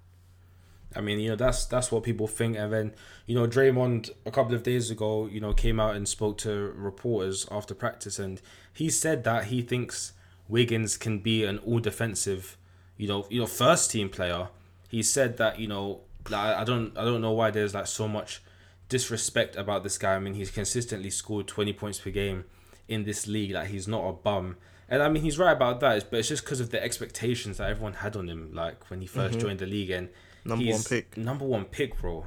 [0.96, 2.56] I mean, you know, that's that's what people think.
[2.58, 2.94] And then,
[3.26, 6.72] you know, Draymond a couple of days ago, you know, came out and spoke to
[6.76, 8.42] reporters after practice, and
[8.74, 10.14] he said that he thinks
[10.48, 12.58] Wiggins can be an all defensive,
[12.98, 14.50] you know, you know, first team player.
[14.90, 16.02] He said that you know,
[16.34, 18.42] I don't I don't know why there's like so much
[18.90, 20.16] disrespect about this guy.
[20.16, 22.46] I mean, he's consistently scored twenty points per game
[22.88, 23.52] in this league.
[23.52, 24.58] Like he's not a bum.
[24.88, 27.70] And I mean, he's right about that, but it's just because of the expectations that
[27.72, 29.42] everyone had on him, like when he 1st Mhm.
[29.42, 30.10] joined the league, and
[30.46, 31.18] Number he's one pick.
[31.18, 32.26] number one pick, bro.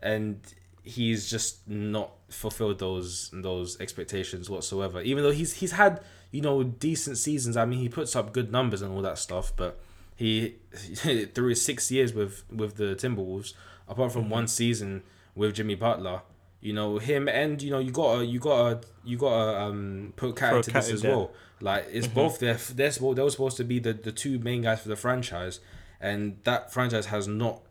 [0.00, 0.40] And
[0.82, 5.00] he's just not fulfilled those those expectations whatsoever.
[5.02, 7.56] Even though he's he's had you know decent seasons.
[7.56, 9.80] I mean, he puts up good numbers and all that stuff, but
[10.16, 10.56] he
[11.34, 13.52] through his six years with with the Timberwolves,
[13.88, 14.28] apart from Mhm.
[14.30, 15.02] one season
[15.34, 16.22] with Jimmy Butler,
[16.60, 20.48] you know him and you know you gotta you gotta you gotta um put Cat
[20.50, 21.32] Throw into Cat this as well.
[21.60, 22.14] Like it's Mhm.
[22.14, 24.88] both they're they're supposed they were supposed to be the the two main guys for
[24.88, 25.60] the franchise,
[26.02, 27.62] and that franchise has not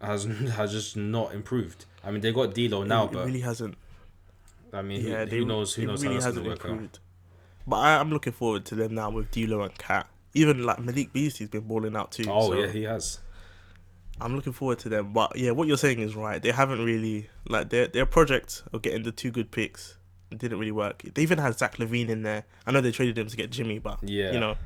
[0.00, 0.24] has
[0.56, 1.86] has just not improved.
[2.04, 3.76] I mean they got D'Lo now, it, it but really hasn't.
[4.72, 6.54] I mean yeah, who, they, who knows who it knows really how that's hasn't gonna
[6.54, 6.70] work out.
[6.70, 6.98] improved.
[7.66, 10.06] But I, I'm looking forward to them now with D'Lo and Cat.
[10.34, 12.26] Even like Malik Beasley's been balling out too.
[12.28, 13.18] Oh so yeah, he has.
[14.20, 15.12] I'm looking forward to them.
[15.12, 16.40] But yeah, what you're saying is right.
[16.40, 19.96] They haven't really like their their project of getting the two good picks
[20.36, 21.02] didn't really work.
[21.14, 22.44] They even had Zach LaVine in there.
[22.66, 24.56] I know they traded him to get Jimmy, but Yeah, you know,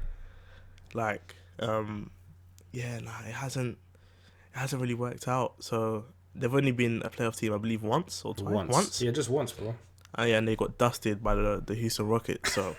[0.93, 2.11] like um,
[2.75, 3.79] yeah, nah, it hasn't
[4.53, 5.55] it hasn't really worked out.
[5.61, 8.53] So they've only been a playoff team, I believe, once or twice.
[8.53, 8.73] once.
[8.73, 9.03] Once.
[9.03, 9.75] Yeah, just once, bro.
[10.19, 12.53] Uh, yeah, and they got dusted by the the Houston Rockets.
[12.53, 12.75] So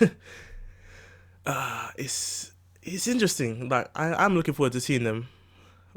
[1.46, 3.68] uh, it's it's interesting.
[3.68, 5.28] Like I I'm looking forward to seeing them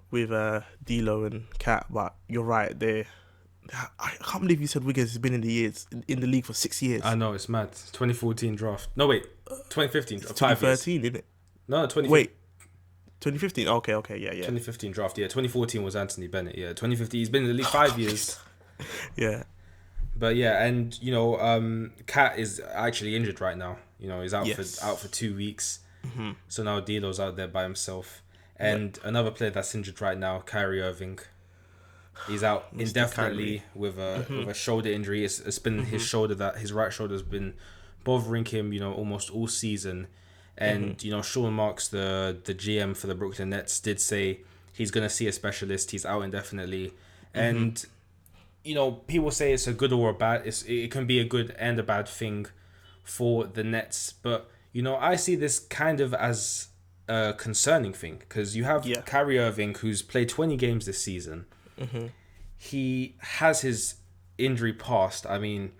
[0.09, 1.85] with uh D'Lo and Cat.
[1.89, 3.05] But you're right, they.
[3.99, 6.53] I can't believe you said Wiggins has been in the years in the league for
[6.53, 7.01] six years.
[7.03, 7.73] I know it's mad.
[7.73, 8.87] 2014 draft.
[8.95, 10.39] No wait, 2015 draft.
[10.39, 10.85] Five years.
[10.85, 11.25] 2013, didn't it?
[11.67, 12.09] No, 2015.
[12.09, 12.31] Wait,
[13.19, 13.67] 2015.
[13.67, 15.17] Okay, okay, yeah, yeah, 2015 draft.
[15.17, 16.57] Yeah, 2014 was Anthony Bennett.
[16.57, 17.17] Yeah, 2015.
[17.19, 18.39] He's been in the league five years.
[19.15, 19.43] yeah.
[20.15, 23.77] But yeah, and you know, um, Cat is actually injured right now.
[23.99, 24.79] You know, he's out Yes.
[24.79, 25.79] for out for two weeks.
[26.15, 28.21] hmm So now D'Lo's out there by himself,
[28.55, 31.19] and another player that's injured right now, Kyrie Irving.
[32.27, 34.39] He's out indefinitely with a Mhm.
[34.39, 35.23] with a shoulder injury.
[35.23, 36.07] It's, it's been his Mhm.
[36.07, 37.53] shoulder that his right shoulder has been
[38.03, 38.73] bothering him.
[38.73, 40.07] You know, almost all season.
[40.57, 44.39] And you know, Sean Marks, the the GM for the Brooklyn Nets, did say
[44.73, 45.91] he's gonna see a specialist.
[45.91, 46.93] He's out indefinitely,
[47.33, 47.85] and
[48.63, 50.41] you know, people say it's a good or a bad.
[50.45, 52.47] It's it can be a good and a bad thing
[53.03, 56.67] for the Nets, but you know, I see this kind of as
[57.07, 59.01] a concerning thing because you have Yeah.
[59.01, 61.45] Kyrie Irving who's played twenty games this season.
[61.79, 62.07] hmm
[62.57, 63.95] He has his
[64.37, 65.25] injury past.
[65.25, 65.71] I mean,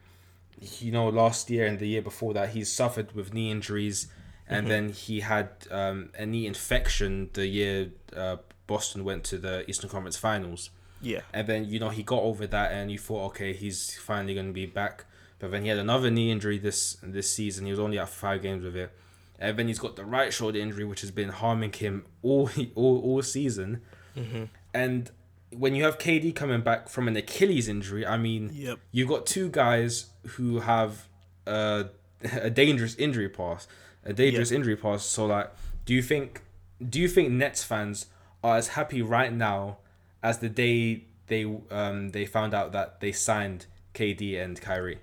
[0.80, 4.08] you know, last year and the year before that, he's suffered with knee injuries,
[4.49, 4.69] and Mhm.
[4.69, 9.89] then he had um, a knee infection the year uh, Boston went to the Eastern
[9.89, 10.69] Conference Finals.
[11.01, 11.21] Yeah.
[11.33, 14.47] And then you know he got over that, and you thought, okay, he's finally going
[14.47, 15.05] to be back.
[15.39, 17.65] But then he had another knee injury this this season.
[17.65, 18.91] He was only out for five games with it,
[19.39, 22.99] and then he's got the right shoulder injury, which has been harming him all all,
[23.01, 23.81] all season.
[24.15, 25.12] hmm And
[25.51, 28.79] when you have KD coming back from an Achilles injury, I mean, Yep.
[28.91, 31.07] you've got two guys who have
[31.45, 31.86] a,
[32.41, 33.69] a dangerous injury past,
[34.08, 35.12] a dangerous injury past.
[35.12, 35.52] So like,
[35.86, 36.41] do you think
[36.89, 38.08] do you think Nets fans
[38.43, 39.78] are as happy right now
[40.24, 45.00] as the day they um they found out that they signed KD and Kyrie?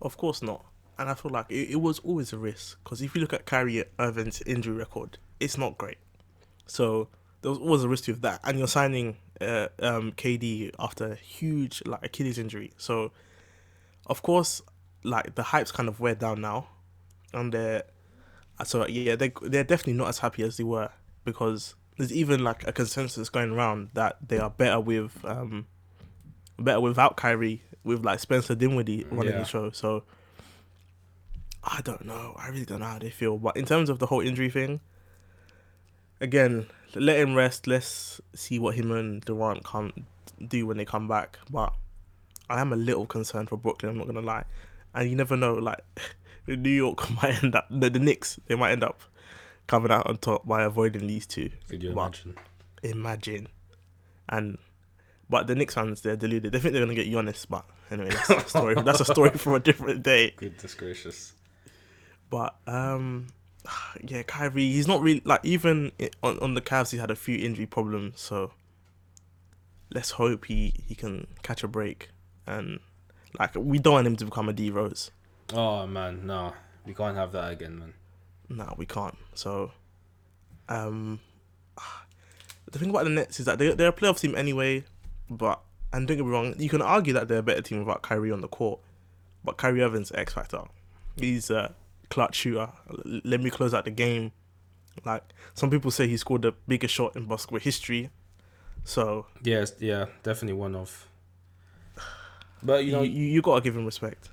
[0.00, 0.64] Of course not.
[0.98, 3.46] And I feel like it, it was always a risk because if you look at
[3.46, 5.98] Kyrie Irving's injury record, it's not great.
[6.66, 7.08] So
[7.40, 11.14] there was always a risk with that, and you're signing uh, um, KD after a
[11.14, 12.72] huge like Achilles injury.
[12.76, 13.12] So
[14.06, 14.62] of course,
[15.04, 16.68] like the hype's kind of wear down now,
[17.32, 17.84] and they're
[18.64, 20.90] so yeah they they're definitely not as happy as they were
[21.24, 25.66] because there's even like a consensus going around that they are better with um
[26.58, 29.40] better without Kyrie with like Spencer Dinwiddie running Yeah.
[29.40, 29.70] the show.
[29.70, 30.04] So
[31.64, 32.34] I don't know.
[32.36, 33.38] I really don't know how they feel.
[33.38, 34.80] But in terms of the whole injury thing,
[36.20, 37.66] again, let him rest.
[37.66, 39.92] Let's see what him and Durant can
[40.46, 41.38] do when they come back.
[41.50, 41.72] But
[42.48, 43.90] I am a little concerned for Brooklyn.
[43.92, 44.44] I'm not gonna lie,
[44.94, 45.54] and you never know.
[45.54, 45.80] Like
[46.46, 48.38] New York might end up the, the Knicks.
[48.46, 49.00] They might end up
[49.66, 51.50] coming out on top by avoiding these two.
[51.68, 52.34] Could you But- imagine?
[52.82, 53.46] Imagine,
[54.28, 54.58] and
[55.30, 56.50] but the Knicks fans they're deluded.
[56.52, 58.74] They think they're gonna get Giannis, but anyway, that's a story.
[58.82, 60.34] that's a story for a different day.
[60.36, 61.32] Goodness gracious.
[62.28, 63.28] But um,
[64.04, 65.92] yeah, Kyrie, he's not really like even
[66.24, 66.90] on on the Cavs.
[66.90, 68.50] He had a few injury problems, so
[69.94, 72.10] let's hope he he can catch a break.
[72.48, 72.80] And
[73.38, 75.12] like we don't want him to become a D Rose.
[75.52, 76.54] Oh man, no,
[76.86, 77.94] we can't have that again, man.
[78.48, 79.16] No, we can't.
[79.34, 79.72] So,
[80.68, 81.20] um,
[82.70, 84.84] the thing about the Nets is that they they're a playoff team anyway.
[85.30, 85.60] But
[85.92, 88.32] and don't get me wrong, you can argue that they're a better team without Kyrie
[88.32, 88.80] on the court.
[89.44, 90.62] But Kyrie Irving's X factor.
[91.16, 91.74] He's a
[92.10, 92.70] clutch shooter.
[93.04, 94.32] Let me close out the game.
[95.04, 95.22] Like
[95.54, 98.10] some people say, he scored the biggest shot in basketball history.
[98.84, 101.08] So Yes, yeah, definitely one of.
[102.62, 104.28] But you You you, you gotta give him respect.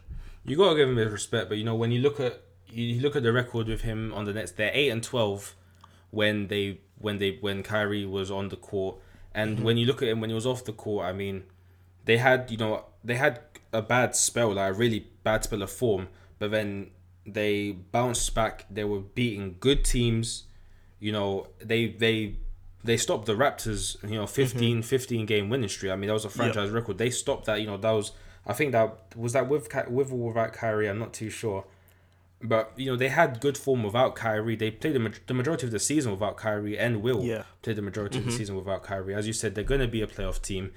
[0.45, 1.49] You gotta give him his respect.
[1.49, 4.25] But you know, when you look at you look at the record with him on
[4.25, 5.55] the Nets, they're eight and twelve
[6.11, 8.97] when they when they when Kyrie was on the court,
[9.33, 9.65] and mm-hmm.
[9.65, 11.43] when you look at him when he was off the court, I mean,
[12.05, 15.71] they had you know they had a bad spell, like a really bad spell of
[15.71, 16.91] form, but then
[17.25, 18.65] they bounced back.
[18.69, 20.43] They were beating good teams.
[20.99, 22.35] You know, they they
[22.83, 24.33] they stopped the Raptors, you know, mm-hmm.
[24.33, 25.91] 15, 15 game winning streak.
[25.91, 26.97] I mean, that was a franchise record.
[26.97, 27.59] They stopped that.
[27.61, 28.13] You know, that was
[28.47, 30.87] I think that was that with with or without Kyrie.
[30.89, 31.65] I'm not too sure.
[32.41, 34.55] But you know they had good form without Kyrie.
[34.55, 37.43] They played the, ma- the majority of the season without Kyrie, and will Yeah.
[37.61, 39.13] play the majority of the season without Kyrie.
[39.13, 40.71] As you said, they're going to be a playoff team.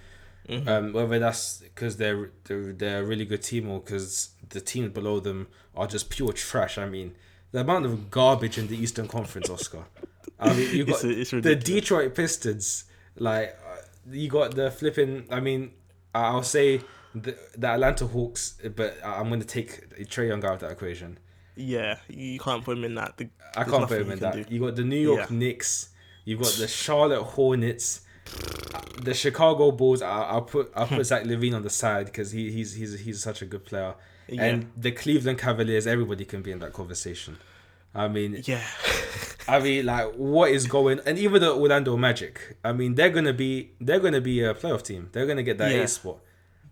[0.48, 0.68] Mm-hmm.
[0.68, 4.88] Um, whether that's because they're, they're they're a really good team or because the teams
[4.92, 5.46] below them
[5.76, 6.78] are just pure trash.
[6.78, 7.14] I mean,
[7.52, 9.84] the amount of garbage in the Eastern Conference, Oscar.
[10.40, 11.54] I mean, you got It's- it's the.
[11.54, 12.86] Detroit Pistons.
[13.16, 15.26] Like uh, you got the flipping.
[15.30, 15.70] I mean,
[16.12, 16.80] I'll say
[17.14, 21.18] the, the Atlanta Hawks, but I'm going to take Trae Young out of that equation.
[21.56, 23.16] Yeah, you can't put him in that.
[23.18, 24.34] The- I can't put him in that.
[24.34, 24.44] do.
[24.48, 25.36] You got the New York Yeah.
[25.36, 25.90] Knicks.
[26.24, 28.02] You've got the Charlotte Hornets.
[29.02, 30.00] The Chicago Bulls.
[30.00, 33.22] I, I'll put I'll put Zach LaVine on the side because he, he's he's he's
[33.22, 33.94] such a good player.
[34.28, 34.44] Yeah.
[34.44, 35.86] And the Cleveland Cavaliers.
[35.86, 37.36] Everybody can be in that conversation.
[37.94, 38.62] I mean, Yeah,
[39.48, 41.00] I mean, like, what is going?
[41.04, 42.56] And even the Orlando Magic.
[42.64, 45.10] I mean, they're gonna be they're gonna be a playoff team.
[45.12, 45.82] They're gonna get that Yeah.
[45.82, 46.18] A spot.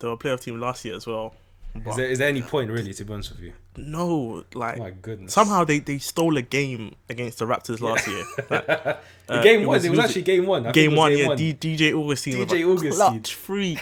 [0.00, 1.34] They were a playoff team last year as well.
[1.74, 2.92] Is there, is there any point really?
[2.92, 5.32] To be honest with you, no, like my goodness.
[5.32, 8.24] somehow they, they stole a game against the Raptors last year.
[8.50, 10.66] Like, the uh, game it was, was it was actually game one.
[10.66, 12.32] I game one, game yeah, D- DJ Augustin.
[12.32, 12.92] DJ Augustin.
[12.92, 13.78] clutch free.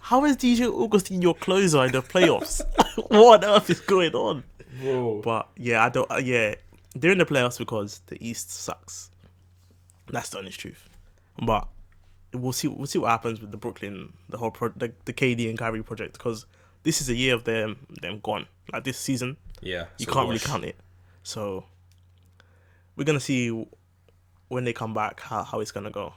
[0.00, 2.62] How is DJ Augustin your closer in the playoffs?
[3.08, 4.44] what on earth is going on?
[4.80, 5.22] Bro.
[5.24, 6.08] But yeah, I don't.
[6.08, 6.54] Uh, yeah,
[6.94, 9.10] they're in the playoffs because the East sucks.
[10.06, 10.88] That's the honest truth.
[11.44, 11.66] But
[12.32, 12.68] we'll see.
[12.68, 15.82] We'll see what happens with the Brooklyn, the whole pro, the, the KD and Kyrie
[15.82, 16.46] project because
[16.82, 18.46] this is a year of them them gone.
[18.72, 20.76] Like this season, Yeah, you can't really count it.
[21.22, 21.64] So
[22.96, 23.66] we're gonna see
[24.48, 26.14] when they come back how, how it's gonna go.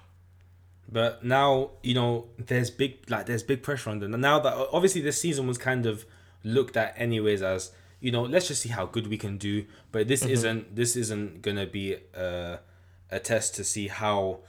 [0.91, 4.13] But now you know there's big like there's big pressure on them.
[4.13, 6.05] And now that obviously this season was kind of
[6.43, 9.65] looked at anyways as you know let's just see how good we can do.
[9.91, 10.31] But this mm-hmm.
[10.31, 12.59] isn't this isn't gonna be a
[13.11, 14.39] a test to see how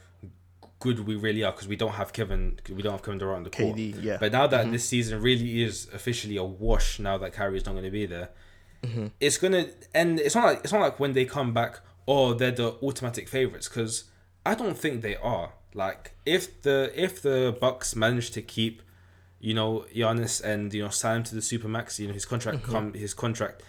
[0.79, 3.43] good we really are because we don't have Kevin we don't have Kevin Durant on
[3.43, 3.75] the court.
[3.75, 4.17] KD, yeah.
[4.19, 4.71] But now that mm-hmm.
[4.71, 8.05] this season really is officially a wash, now that Kyrie is not going to be
[8.05, 8.29] there,
[8.83, 9.07] mm-hmm.
[9.19, 12.51] it's gonna and it's not like it's not like when they come back, oh they're
[12.51, 14.05] the automatic favorites because
[14.45, 15.53] I don't think they are.
[15.73, 18.81] Like if the if the Bucks manage to keep,
[19.39, 22.59] you know, Giannis and you know sign him to the supermax, you know his contract
[22.59, 22.71] mm-hmm.
[22.71, 23.63] come his contract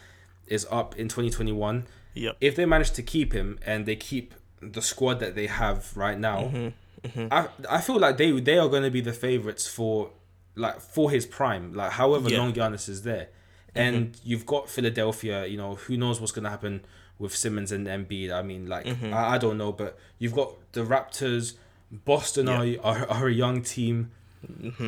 [0.47, 1.87] is up in twenty twenty one.
[2.15, 2.37] Yep.
[2.41, 6.19] If they manage to keep him and they keep the squad that they have right
[6.19, 7.29] now, Mm-hmm.
[7.31, 10.11] I I feel like they they are going to be the favorites for
[10.55, 12.39] like for his prime, like however Yeah.
[12.39, 13.29] long Giannis is there.
[13.75, 13.79] Mm-hmm.
[13.79, 16.85] And you've got Philadelphia, you know, who knows what's going to happen
[17.19, 18.33] with Simmons and Embiid.
[18.33, 19.13] I mean, like mm-hmm.
[19.13, 21.55] I, I don't know, but you've got the Raptors,
[21.93, 24.11] Boston are, are are a young team.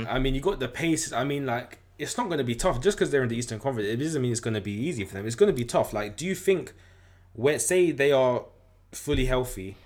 [0.09, 1.13] I mean, you got the pace.
[1.13, 3.59] I mean, like it's not going to be tough just because they're in the Eastern
[3.61, 3.89] Conference.
[3.89, 5.27] It doesn't mean it's going to be easy for them.
[5.27, 5.93] It's going to be tough.
[5.93, 6.73] Like, do you think
[7.35, 8.45] when say they are
[8.93, 9.77] fully healthy,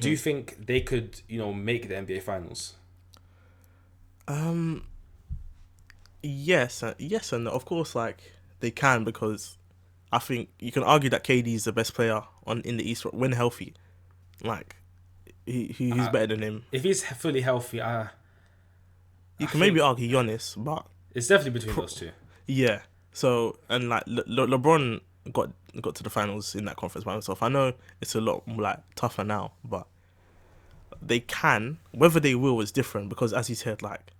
[0.00, 2.74] do you think they could, you know, make the NBA Finals?
[4.28, 4.86] Um.
[6.22, 9.58] Yes, uh, yes, and of course, like they can because
[10.12, 13.04] I think you can argue that KD is the best player on in the East
[13.12, 13.74] when healthy.
[14.44, 14.76] Like
[15.44, 16.64] he, he he's Uh, better than him.
[16.70, 18.04] If he's fully healthy, uh,
[19.38, 22.10] You I can maybe argue Giannis, but it's definitely between those two.
[22.46, 22.82] yeah.
[23.12, 25.00] So and like Le- Le- LeBron
[25.32, 27.42] got got to the finals in that conference by himself.
[27.42, 29.86] I know it's a lot like tougher now, but
[31.00, 31.78] they can.
[31.92, 34.12] Whether they will is different because, as you said, like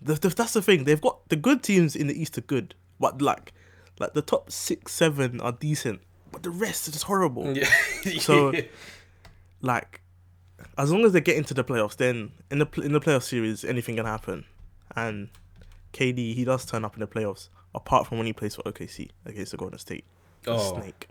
[0.00, 0.84] the, the, that's the thing.
[0.84, 3.52] They've got the good teams in the East are good, but like
[3.98, 6.00] like the top six, seven are decent,
[6.32, 7.56] but the rest is just horrible.
[7.56, 7.68] Yeah.
[8.20, 8.52] So-
[9.60, 10.00] Like
[10.78, 13.64] as long as they get into the playoffs, then in the in the playoff series,
[13.64, 14.44] anything can happen.
[14.96, 15.28] And
[15.92, 17.48] KD, he does turn up in the playoffs.
[17.74, 20.04] Apart from when he plays for OKC against the Golden State.
[20.42, 20.74] The Oh.
[20.80, 21.08] Snake.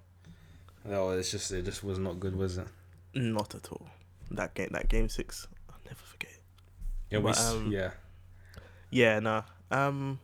[0.85, 2.67] no, it's just it just was not good, was it?
[3.13, 3.87] Not at all.
[4.29, 6.37] That game, that game six, I'll never forget.
[7.09, 7.91] Yeah, But, um, yeah.
[8.89, 9.43] Yeah, nah.
[9.71, 10.19] Um,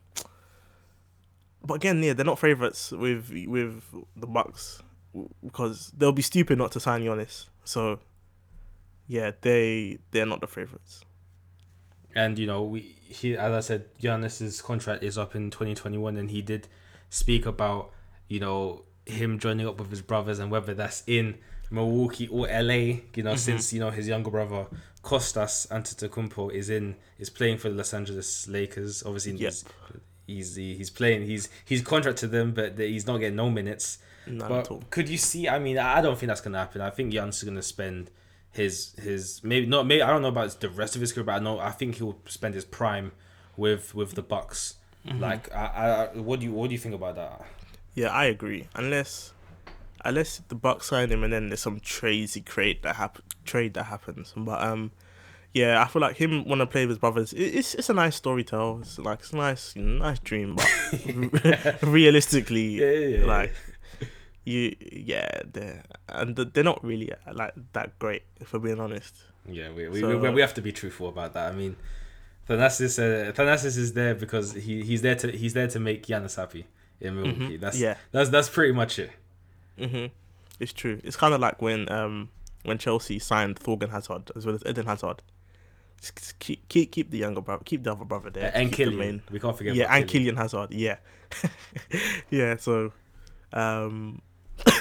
[1.63, 3.83] but again, yeah, they're not favorites with with
[4.15, 4.81] the Bucks
[5.43, 7.47] because they'll be stupid not to sign Giannis.
[7.63, 7.99] So,
[9.07, 11.01] yeah, they they're not the favorites.
[12.17, 16.31] And you know, we he as I said, Giannis's contract is up in 2021, and
[16.31, 16.67] he did
[17.11, 17.91] speak about
[18.27, 21.37] you know him joining up with his brothers and whether that's in
[21.69, 22.73] Milwaukee or LA.
[22.73, 23.37] You know, mm-hmm.
[23.37, 24.65] since you know his younger brother
[25.03, 29.03] Kostas Antetokounmpo is in is playing for the Los Angeles Lakers.
[29.03, 29.53] Obviously, Yep.
[29.53, 29.65] he's,
[30.25, 31.21] he's he's playing.
[31.21, 33.99] He's he's contracted to them, but he's not getting no minutes.
[34.25, 34.83] None but at all.
[34.89, 35.47] could you see?
[35.47, 36.81] I mean, I don't think that's gonna happen.
[36.81, 38.09] I think Giannis is gonna spend
[38.57, 41.35] his his maybe not maybe I don't know about the rest of his career, but
[41.35, 43.11] I know I think he'll spend his prime
[43.55, 44.73] with with the Bucks.
[45.07, 45.21] Mm-hmm.
[45.21, 47.45] Like, I, I what do you what do you think about that?
[47.93, 48.67] Yeah, I agree.
[48.75, 49.33] Unless
[50.03, 53.83] unless the Bucks sign him and then there's some crazy trade that happen trade that
[53.85, 54.33] happens.
[54.35, 54.91] But um
[55.53, 57.33] yeah, I feel like him want to play with his brothers.
[57.33, 58.79] It, it's it's a nice story tell.
[58.81, 63.25] It's like it's a nice nice dream, but realistically, Yeah, yeah, yeah.
[63.25, 63.53] like
[64.47, 64.75] you
[65.09, 69.13] yeah they're and they're not really uh, like that great if we're being honest.
[69.49, 71.51] Yeah, we we, So- we, we have to be truthful about that.
[71.51, 71.75] I mean,
[72.47, 76.35] Thanasis uh, Thanasis is there because he, he's there to he's there to make Giannis
[76.37, 76.65] happy
[77.01, 77.57] in Milwaukee.
[77.57, 77.83] That's Mm-hmm.
[77.83, 77.95] Yeah.
[78.11, 79.11] that's that's pretty much it.
[79.77, 80.05] hmm
[80.59, 80.99] It's true.
[81.03, 82.29] It's kind of like when um
[82.63, 85.21] when Chelsea signed Thorgan Hazard as well as Eden Hazard.
[86.01, 88.91] Just- keep keep keep the younger brother, keep the other brother there, and keep the
[88.91, 89.75] Killian, we can't forget.
[89.75, 90.97] yeah, and Killian Hazard, yeah,
[92.29, 92.55] yeah.
[92.57, 92.91] So,
[93.53, 94.21] um,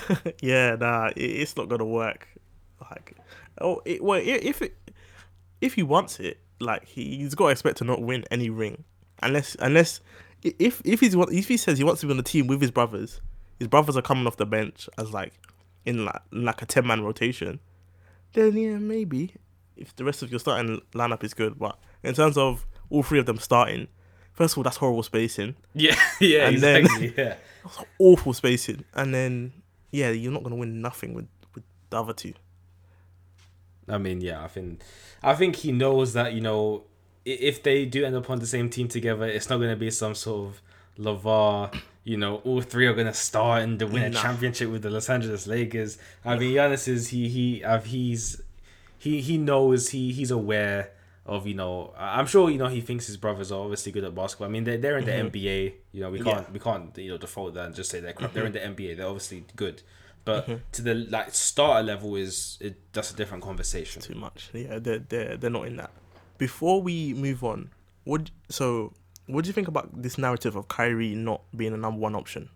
[0.42, 2.28] yeah, nah, it, it's not gonna work.
[2.90, 3.16] Like,
[3.60, 4.76] oh, it, well, if it,
[5.60, 8.84] if he wants it, like he, he's got to expect to not win any ring,
[9.22, 10.00] unless unless
[10.42, 12.70] if if he's if he says he wants to be on the team with his
[12.70, 13.20] brothers,
[13.58, 15.32] his brothers are coming off the bench as like
[15.84, 17.60] in like like a ten man rotation,
[18.34, 19.32] then yeah, maybe
[19.76, 23.18] if the rest of your starting lineup is good, but in terms of all three
[23.18, 23.88] of them starting,
[24.32, 25.54] first of all, that's horrible spacing.
[25.74, 27.14] Yeah, yeah, And then- exactly.
[27.16, 27.34] yeah,
[27.64, 28.84] That's awful spacing.
[28.94, 29.52] And then
[29.98, 32.34] yeah, you're not gonna win nothing with with the other two.
[33.88, 34.80] I mean, yeah, I think,
[35.22, 36.84] I think he knows that you know,
[37.24, 40.14] if they do end up on the same team together, it's not gonna be some
[40.14, 40.62] sort of
[40.98, 41.74] Lavar.
[42.04, 44.22] You know, all three are gonna start and win a Nah.
[44.22, 45.98] championship with the Los Angeles Lakers.
[46.24, 48.40] I mean, Giannis is he he uh, he's
[48.98, 50.90] he he knows he he's aware
[51.26, 54.14] of you know I'm sure you know he thinks his brothers are obviously good at
[54.14, 54.48] basketball.
[54.48, 55.28] I mean they're they're in the mm-hmm.
[55.28, 55.74] NBA.
[55.92, 56.52] You know we can't Yeah.
[56.52, 58.32] we can't you know default that and just say they're crap.
[58.32, 58.80] They're in the mm-hmm.
[58.80, 58.96] NBA.
[58.96, 59.82] They're obviously good,
[60.24, 60.62] but mm-hmm.
[60.72, 64.02] to the like starter level is it that's a different conversation.
[64.02, 64.50] Too much.
[64.52, 65.90] Yeah, they're they're they're not in that.
[66.38, 67.70] Before we move on,
[68.04, 68.92] what so
[69.26, 72.48] what do you think about this narrative of Kyrie not being a number one option?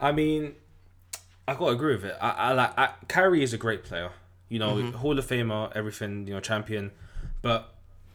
[0.00, 0.54] I mean,
[1.46, 2.16] I gotta agree with it.
[2.20, 4.10] I, I like I, Kyrie is a great player.
[4.48, 4.98] You know, Mm-hmm.
[4.98, 6.26] Hall of Famer, everything.
[6.26, 6.90] You know, champion.
[7.44, 7.72] But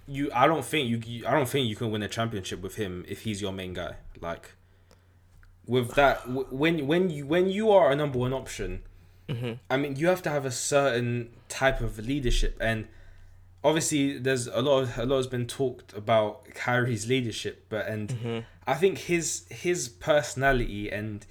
[0.08, 1.26] you, I don't think you, you.
[1.28, 3.96] I don't think you can win a championship with him if he's your main guy.
[4.20, 4.56] Like,
[5.66, 8.82] with that, w- when when you when you are a number one option,
[9.30, 9.54] Mm-hmm.
[9.70, 12.88] I mean, you have to have a certain type of leadership, and
[13.64, 18.10] obviously, there's a lot of a lot has been talked about Kyrie's leadership, but and
[18.10, 18.40] Mm-hmm.
[18.66, 21.26] I think his his personality and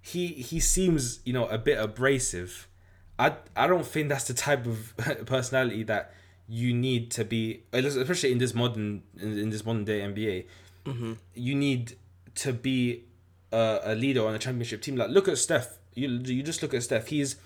[0.00, 2.68] he he seems you know a bit abrasive.
[3.18, 4.94] I I don't think that's the type of
[5.26, 6.12] personality that
[6.50, 10.46] you need to be, especially in this modern in, this modern day NBA.
[10.84, 11.12] Mm-hmm.
[11.34, 11.96] You need
[12.34, 13.04] to be
[13.52, 14.96] a, a leader on a championship team.
[14.96, 15.78] Like look at Steph.
[15.94, 17.06] You you just look at Steph.
[17.06, 17.36] He's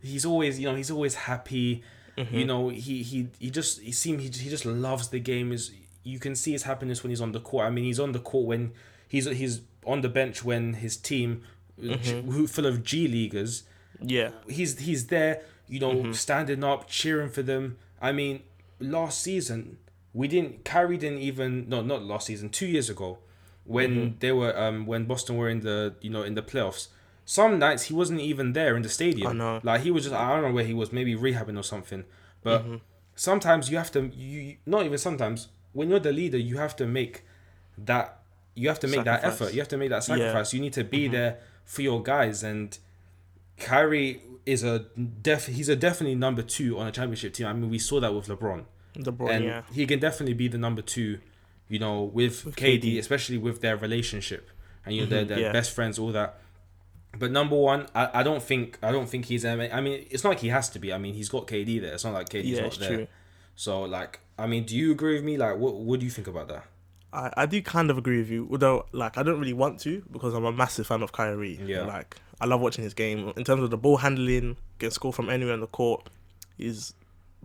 [0.00, 1.82] he's always you know he's always happy.
[2.16, 2.34] Mm-hmm.
[2.34, 5.52] You know he he he just he seem he, he just loves the game.
[5.52, 5.70] Is
[6.02, 7.66] you can see his happiness when he's on the court.
[7.66, 8.72] I mean he's on the court when
[9.08, 11.42] he's he's on the bench when his team
[11.78, 12.30] mm-hmm.
[12.30, 13.64] who full of G leaguers
[14.00, 14.30] Yeah.
[14.48, 17.76] he's he's there, you know, standing up, cheering for them.
[18.00, 18.42] I mean,
[18.80, 19.78] last season
[20.12, 23.18] we didn't Kyrie didn't even no not last season two years ago
[23.64, 24.18] when mm-hmm.
[24.18, 26.88] they were um when Boston were in the you know in the playoffs.
[27.24, 29.28] Some nights he wasn't even there in the stadium.
[29.28, 29.60] I know.
[29.62, 32.04] Like he was just I don't know where he was, maybe rehabbing or something.
[32.42, 32.76] But mm-hmm.
[33.14, 36.86] sometimes you have to you not even sometimes when you're the leader you have to
[36.86, 37.24] make
[37.76, 38.18] that
[38.54, 39.52] you have to make that effort.
[39.52, 40.16] You have to make that Yeah.
[40.16, 40.52] sacrifice.
[40.52, 41.12] You need to be mm-hmm.
[41.12, 42.76] there for your guys and
[43.58, 44.80] Kyrie is a
[45.22, 47.46] def he's a definitely number two on a championship team.
[47.46, 48.64] I mean we saw that with LeBron.
[48.96, 49.62] LeBron, and yeah.
[49.72, 51.20] he can definitely be the number two,
[51.68, 52.98] you know, with, With KD, KD.
[52.98, 54.50] especially with their relationship.
[54.84, 55.52] And you know, they're, Mhm, they're yeah.
[55.52, 56.40] best friends, all that.
[57.18, 60.30] But number one, I, I don't think I don't think he's I mean, it's not
[60.30, 60.92] like he has to be.
[60.92, 61.94] I mean he's got KD there.
[61.94, 62.88] It's not like KD's Yeah, not there.
[62.96, 63.06] true.
[63.56, 65.36] So like I mean, do you agree with me?
[65.36, 66.64] Like what what do you think about that?
[67.12, 70.02] I, I do kind of agree with you, although like I don't really want to
[70.12, 71.58] because I'm a massive fan of Kyrie.
[71.64, 71.84] Yeah.
[71.84, 73.32] Like I love watching his game.
[73.36, 76.08] In terms of the ball handling, can score from anywhere on the court,
[76.56, 76.94] he's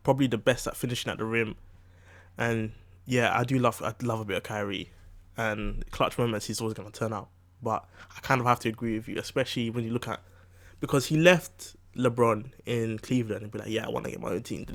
[0.03, 1.55] probably the best at finishing at the rim.
[2.37, 2.73] And
[3.05, 4.91] yeah, I do love I love a bit of Kyrie.
[5.35, 7.29] And clutch moments he's always gonna turn out.
[7.61, 7.85] But
[8.15, 10.21] I kind of have to agree with you, especially when you look at
[10.79, 14.43] because he left LeBron in Cleveland and be like, Yeah, I wanna get my own
[14.43, 14.65] team.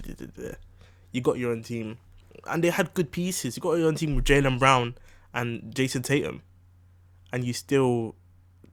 [1.13, 1.99] You got your own team
[2.47, 3.57] and they had good pieces.
[3.57, 4.95] You got your own team with Jaylen Brown
[5.35, 6.43] and Jayson Tatum,
[7.33, 8.15] and you still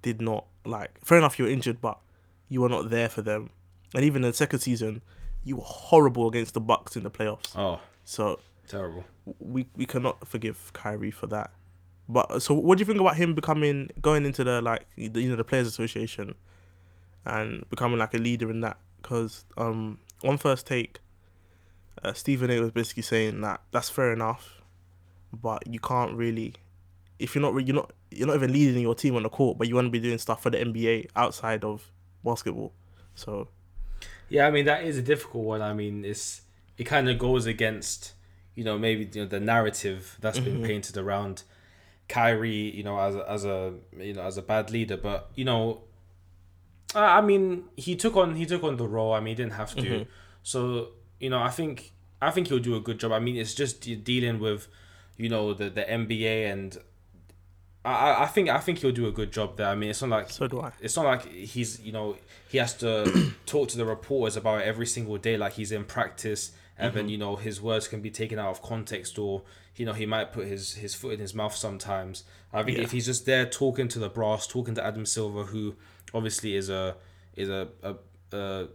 [0.02, 0.92] did not like.
[1.04, 2.00] Fair enough, you were injured, but
[2.50, 3.50] you were not there for them.
[3.94, 5.02] And even in the second season,
[5.44, 7.56] you were horrible against the Bucks in the playoffs.
[7.56, 9.04] Oh, So terrible.
[9.40, 11.52] we we cannot forgive Kyrie for that.
[12.08, 15.30] But so, what do you think about him becoming going into the like the, you
[15.30, 16.36] know the players' association,
[17.26, 18.78] and becoming like a leader in that?
[19.02, 21.00] Because um, on first take,
[22.04, 24.62] uh, Stephen A was basically saying that that's fair enough,
[25.34, 26.54] but you can't really,
[27.20, 29.58] if you're not re- you're not you're not even leading your team on the court,
[29.58, 31.92] but you want to be doing stuff for the NBA outside of
[32.24, 32.74] basketball.
[33.16, 33.50] So
[34.30, 35.62] Yeah, I mean that is a difficult one.
[35.62, 36.42] I mean, it's
[36.78, 38.14] it kind of goes against
[38.56, 40.66] you know maybe you know the narrative that's been mm-hmm.
[40.66, 41.44] painted around
[42.08, 44.98] Kyrie, you know, as a, as a you know as a bad leader.
[44.98, 45.82] But you know,
[46.94, 49.14] I I mean, he took on he took on the role.
[49.14, 49.82] I mean, he didn't have to.
[49.82, 50.10] Mm-hmm.
[50.44, 50.90] So
[51.20, 53.12] you know, I think I think he'll do a good job.
[53.12, 54.68] I mean, it's just dealing with
[55.18, 56.78] you know the the NBA and.
[57.86, 59.68] I, I- I think I think he'll do a good job there.
[59.68, 60.72] I mean, it's not like so do I.
[60.82, 62.18] it's not like he's you know
[62.50, 65.86] he has to talk to the reporters about it every single day like he's in
[65.86, 67.10] practice and then mm-hmm.
[67.12, 69.44] you know his words can be taken out of context or
[69.76, 72.24] you know he might put his his foot in his mouth sometimes
[72.54, 72.84] i think Yeah.
[72.84, 75.76] if he's just there talking to the brass talking to adam silver who
[76.14, 76.96] obviously is a
[77.36, 77.96] is a a,
[78.38, 78.68] a,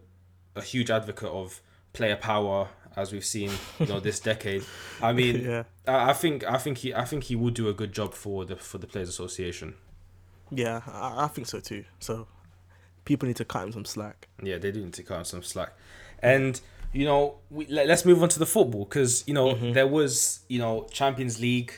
[0.57, 1.61] a huge advocate of
[1.93, 2.69] player power
[3.01, 4.63] as we've seen you know this decade
[5.03, 5.63] i mean Yeah.
[5.87, 8.45] I, I think i think he i think he would do a good job for
[8.45, 9.75] the for the players association
[10.53, 11.85] Yeah, I, I think so too.
[12.01, 12.27] So
[13.05, 14.27] people need to cut him some slack.
[14.43, 15.71] Yeah, they do need to cut him some slack.
[16.23, 16.61] And,
[16.93, 17.21] you know,
[17.51, 20.87] we, let, us move on to the football because, you know, there was, you know,
[20.91, 21.73] Champions League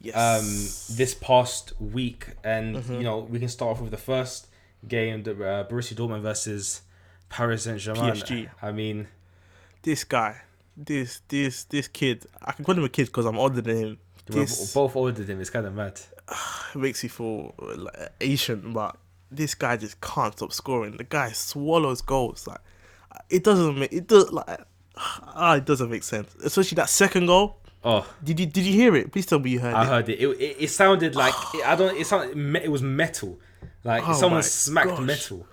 [0.00, 0.14] Yes.
[0.24, 2.20] um, this past week.
[2.44, 4.48] And, you know, we can start off with the first
[4.86, 6.82] game, the uh, Borussia Dortmund versus
[7.30, 8.50] Paris Saint Germain.
[8.60, 9.08] I mean,
[9.88, 10.32] this guy,
[10.76, 13.98] this this this kid, I can call him a kid because I'm older than him.
[14.28, 15.40] we're This both older than him.
[15.40, 16.00] It's kind of mad.
[16.74, 18.96] makes you feel like Asian, but
[19.30, 20.96] this guy just can't stop scoring.
[20.96, 22.46] The guy swallows goals.
[22.46, 22.60] Like
[23.28, 24.60] it doesn't make it does like
[24.96, 26.34] ah, it doesn't make sense.
[26.44, 27.58] Especially that second goal.
[27.84, 29.10] Oh, Did you did you hear it?
[29.10, 29.76] Please tell me you heard it.
[29.76, 29.88] I it.
[29.88, 30.20] heard it.
[30.20, 33.40] It, it, it sounded like, it, I don't, it sounded, it was metal.
[33.82, 35.00] Like Oh someone smacked gosh.
[35.00, 35.46] metal.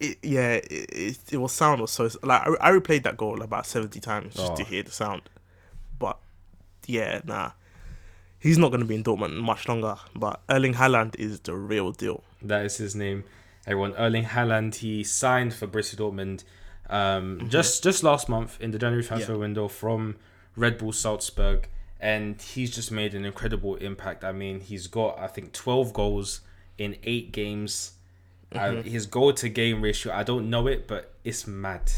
[0.00, 3.42] It, yeah, it, it, it was sound was so like I, I replayed that goal
[3.42, 4.66] about seventy times just to Oh.
[4.66, 5.22] hear the sound,
[5.98, 6.18] but
[6.86, 7.52] yeah, nah,
[8.38, 9.96] he's not gonna be in Dortmund much longer.
[10.14, 12.22] But Erling Haaland is the real deal.
[12.42, 13.24] That is his name.
[13.66, 14.76] Everyone, Erling Haaland.
[14.76, 16.44] He signed for Borussia Dortmund
[16.88, 19.40] um, just just last month in the January transfer Mm-hmm.
[19.40, 19.46] Yeah.
[19.46, 20.16] window from
[20.56, 21.68] Red Bull Salzburg,
[22.00, 24.22] and he's just made an incredible impact.
[24.22, 26.42] I mean, he's got I think twelve goals
[26.78, 27.92] in eight games.
[28.52, 28.88] Uh, Mm-hmm.
[28.88, 31.90] his goal to game ratio, I don't know it, but it's mad.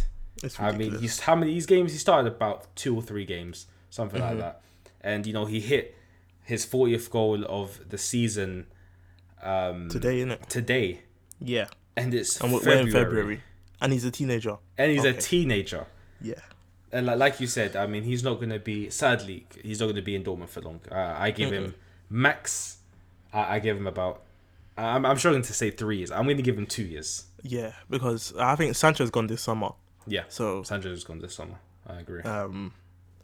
[0.43, 1.93] It's I mean, he's how many these games?
[1.93, 4.31] He started about two or three games, something Mm-hmm.
[4.31, 4.61] like that.
[5.01, 5.95] And you know, he hit
[6.45, 8.67] his 40th goal of the season
[9.43, 10.47] um, today, innit?
[10.47, 11.03] today,
[11.41, 13.41] Yeah, and it's and we're, February, in February,
[13.81, 14.57] and he's a teenager.
[14.77, 15.87] and he's a teenager.
[16.21, 16.35] Yeah,
[16.91, 18.91] And like, like you said, I mean, he's not going to be.
[18.91, 20.81] Sadly, he's not going to be in Dortmund for long.
[20.91, 21.75] Uh, I give him
[22.11, 22.79] max.
[23.33, 24.23] I, I give him about.
[24.79, 26.11] I'm, I'm struggling to say three years.
[26.11, 27.25] I'm going to give him two years.
[27.43, 29.71] yeah, because I think Sancho's gone this summer,
[30.07, 31.57] Yeah, so Sancho's gone this summer.
[31.87, 32.23] I agree.
[32.23, 32.73] um,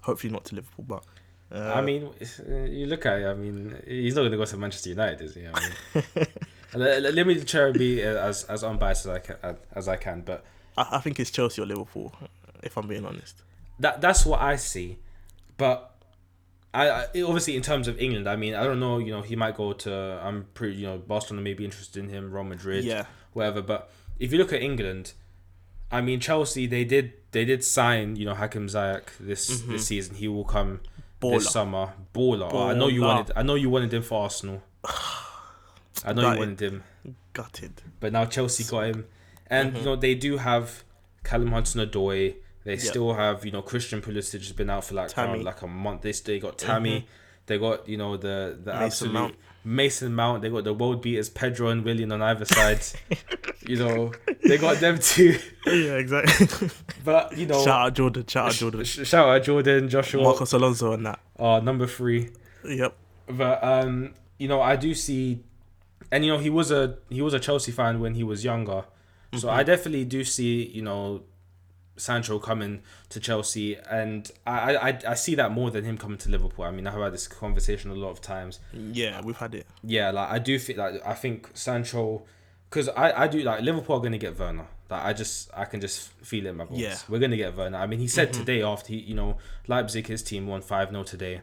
[0.03, 1.05] hopefully not to Liverpool, but
[1.53, 2.09] uh, I mean,
[2.51, 3.27] uh, you look at it.
[3.27, 5.47] I mean, he's not going to go to Manchester United, is he?
[5.47, 6.27] I mean,
[6.75, 9.37] let, let- me try to be uh, as as unbiased as I can,
[9.75, 10.23] as I can.
[10.23, 10.45] But
[10.77, 12.13] I, I think it's Chelsea or Liverpool,
[12.63, 13.37] if I'm being honest.
[13.79, 14.99] that that's what I see.
[15.57, 15.94] But
[16.75, 18.99] I, I obviously in terms of England, I mean, I don't know.
[18.99, 20.21] You know, he might go to.
[20.23, 20.77] I'm pretty.
[20.77, 22.33] You know, Barcelona may be interested in him.
[22.33, 23.63] Real Madrid, Yeah, whatever.
[23.63, 25.13] But if you look at England,
[25.93, 30.17] I mean, Chelsea they did they did sign you know Hakim Ziyech this this season.
[30.17, 30.81] He will come
[31.21, 31.35] Baller.
[31.39, 31.93] this summer.
[32.13, 32.51] Baller.
[32.53, 33.33] Oh, I know you wanted.
[33.37, 34.63] I know you wanted him for Arsenal.
[36.05, 36.83] I know you wanted him,
[37.33, 37.81] gutted.
[38.01, 39.07] but now Chelsea got him,
[39.47, 39.79] and Mm-hmm.
[39.79, 40.85] you know they do have
[41.23, 42.35] Callum Hudson-Odoi.
[42.65, 45.67] They still have you know Christian Pulisic has been out for like around like a
[45.67, 46.03] month.
[46.03, 47.07] They still got Tammy.
[47.47, 49.35] They got you know the the Mason absolute Mount.
[49.65, 50.43] Mason Mount.
[50.43, 52.81] They got the world beaters Pedro and Willian on either side.
[53.67, 54.13] you know
[54.47, 55.39] they got them too.
[55.67, 56.71] yeah, exactly.
[57.05, 58.25] But you know, shout out Jordan.
[58.27, 58.85] Shout out Jordan.
[58.85, 61.21] sh- shout out Jordan, Joshua, Marcos Alonso and that.
[61.39, 62.31] uh, number three.
[62.67, 62.97] Yep.
[63.29, 65.41] But um, you know, I do see,
[66.11, 68.85] and you know, he was a he was a Chelsea fan when he was younger,
[69.37, 71.25] so I definitely do see you know,
[71.97, 76.29] Sancho coming to Chelsea, and I, I I see that more than him coming to
[76.29, 76.65] Liverpool.
[76.65, 78.61] I mean, I've had this conversation a lot of times.
[78.73, 79.67] Yeah, we've had it.
[79.83, 82.25] Yeah, like I do feel like I think Sancho,
[82.69, 84.67] because I I do like Liverpool are gonna get Werner.
[84.91, 86.81] Like I just I can just feel it in my bones.
[86.81, 86.97] Yeah.
[87.09, 87.79] We're gonna get Werner.
[87.79, 88.41] I mean, he said mm-hmm.
[88.41, 89.39] today after he you know
[89.69, 91.43] Leipzig his team won five 0 today,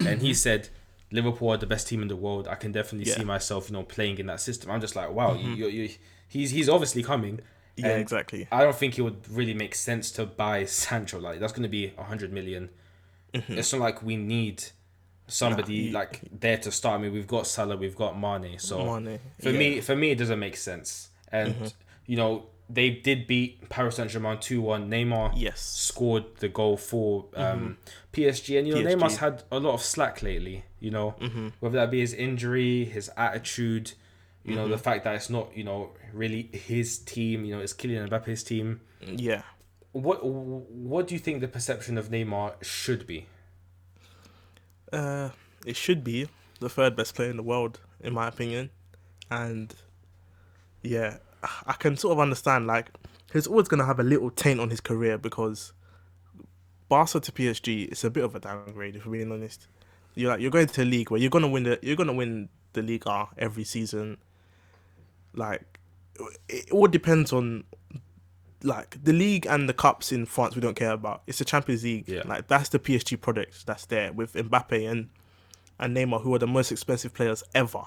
[0.00, 0.68] and he said
[1.10, 2.46] Liverpool are the best team in the world.
[2.46, 4.70] I can definitely see myself you know playing in that system.
[4.70, 5.54] I'm just like wow, you, mm-hmm.
[5.54, 5.90] you, you
[6.28, 7.40] he's he's obviously coming.
[7.78, 8.48] Yeah, and exactly.
[8.52, 11.18] I don't think it would really make sense to buy Sancho.
[11.20, 12.70] Like that's going to be a hundred million.
[13.34, 13.58] Mm-hmm.
[13.58, 14.64] It's not like we need
[15.26, 16.98] somebody he- like there to start.
[17.00, 18.58] I mean, we've got Salah, we've got Mane.
[18.58, 19.58] So Mane, for yeah.
[19.58, 21.10] me, for me, it doesn't make sense.
[21.30, 21.66] And Mm-hmm.
[22.06, 24.90] you know, they did beat Paris Saint Germain two one.
[24.90, 25.60] Neymar Yes.
[25.60, 27.78] scored the goal for um,
[28.12, 28.94] PSG, and you know, PSG.
[28.96, 30.64] Neymar's had a lot of slack lately.
[30.80, 31.14] You know,
[31.60, 33.92] whether that be his injury, his attitude.
[34.44, 37.44] You know, the fact that it's not, you know, really his team.
[37.44, 38.80] You know, it's Kylian Mbappe's team.
[39.06, 39.42] Yeah.
[39.92, 43.26] What What do you think the perception of Neymar should be?
[44.92, 45.30] Uh,
[45.66, 46.28] it should be
[46.60, 48.70] the third best player in the world, in my opinion.
[49.30, 49.74] And
[50.82, 51.18] yeah,
[51.66, 52.66] I can sort of understand.
[52.66, 52.90] Like,
[53.32, 55.72] he's always gonna have a little taint on his career because
[56.88, 59.66] Barca to PSG is a bit of a downgrade, if we're being honest.
[60.14, 62.48] You're like you're going to a league where you're gonna win the you're gonna win
[62.72, 64.18] the Liga every season.
[65.38, 65.78] Like,
[66.48, 67.64] it all depends on
[68.62, 70.54] like the league and the cups in France.
[70.54, 71.22] We don't care about.
[71.26, 72.08] It's the Champions League.
[72.08, 72.22] Yeah.
[72.24, 75.08] Like that's the PSG product that's there with Mbappe and
[75.78, 77.84] and Neymar, who are the most expensive players ever,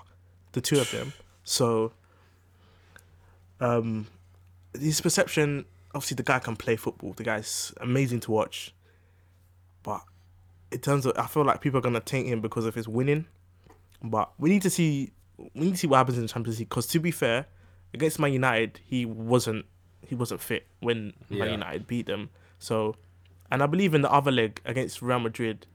[0.54, 1.14] the two of them.
[1.44, 1.92] So,
[3.60, 4.08] um,
[4.78, 5.66] his perception.
[5.94, 7.12] Obviously, the guy can play football.
[7.12, 8.74] The guy's amazing to watch,
[9.84, 10.02] but
[10.72, 13.26] in terms of, I feel like people are gonna taint him because of his winning.
[14.02, 15.12] But we need to see,
[15.54, 16.70] we need to see what happens in the Champions League.
[16.70, 17.48] Because to be fair,
[17.94, 19.66] against Man United, he wasn't,
[20.06, 21.40] he wasn't fit when Yeah.
[21.46, 22.30] Man United beat them.
[22.60, 22.96] So,
[23.52, 25.66] and I believe in the other leg against Real Madrid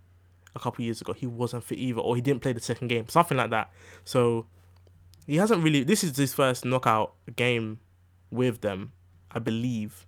[0.55, 3.09] a couple years ago, he wasn't fit either, or he didn't play the second game,
[3.09, 3.71] something like that.
[4.05, 4.47] So,
[5.27, 5.83] he hasn't really.
[5.85, 7.81] This is his first knockout game
[8.31, 8.93] with them,
[9.31, 10.07] I believe.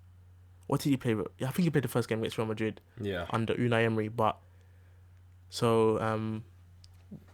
[0.68, 1.14] What did he play?
[1.14, 1.26] with?
[1.40, 4.38] I think he played the first game against Real Madrid Yeah, under Unai Emery, but
[5.50, 6.44] so um,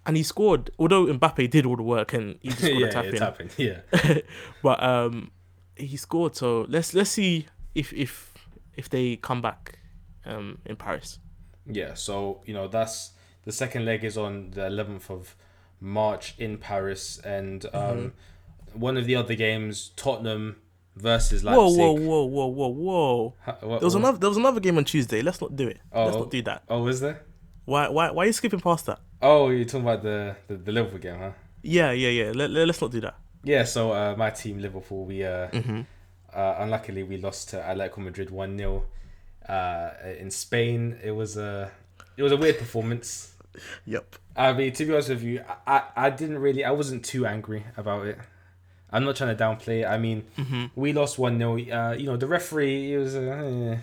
[0.06, 0.70] and he scored.
[0.78, 3.22] Although Mbappe did all the work and he just got yeah, a tap it's in,
[3.22, 3.50] happened.
[3.56, 3.80] Yeah,
[4.62, 5.30] but um,
[5.76, 6.36] he scored.
[6.36, 8.32] So let's let's see if if
[8.76, 9.78] if they come back
[10.26, 11.18] um in Paris.
[11.66, 11.94] yeah.
[11.94, 13.12] So you know, that's
[13.44, 15.36] the second leg is on the eleventh of
[15.80, 18.12] March in Paris, and um,
[18.72, 20.56] one of the other games, Tottenham
[20.96, 21.58] versus Leipzig.
[21.78, 23.34] Whoa, whoa, whoa, whoa, whoa, whoa!
[23.44, 25.20] Ha- what- There was what- another there was another game on Tuesday.
[25.22, 25.78] Let's not do it.
[25.94, 26.20] Let's Oh.
[26.20, 26.62] not do that.
[26.68, 27.22] Oh, was there?
[27.66, 29.00] Why why why are you skipping past that?
[29.26, 31.32] Oh, you're talking about the the, the Liverpool game, huh?
[31.62, 32.32] Yeah, yeah, yeah.
[32.34, 33.14] Let, let, us not do that.
[33.42, 33.64] Yeah.
[33.64, 35.80] So uh, my team, Liverpool, we uh, Mm-hmm.
[36.34, 38.84] uh, unluckily we lost to Atletico Madrid one 0
[39.48, 40.98] uh, in Spain.
[41.02, 41.70] It was a
[42.16, 43.30] it was a weird performance.
[43.86, 44.16] Yep.
[44.36, 47.62] I mean, to be honest with you, I, I didn't really, I wasn't too angry
[47.76, 48.18] about it.
[48.90, 49.86] I'm not trying to downplay it.
[49.86, 50.64] I mean, Mm-hmm.
[50.74, 51.52] we lost 1 0.
[51.52, 53.78] Uh, you know, the referee, he was uh, eh,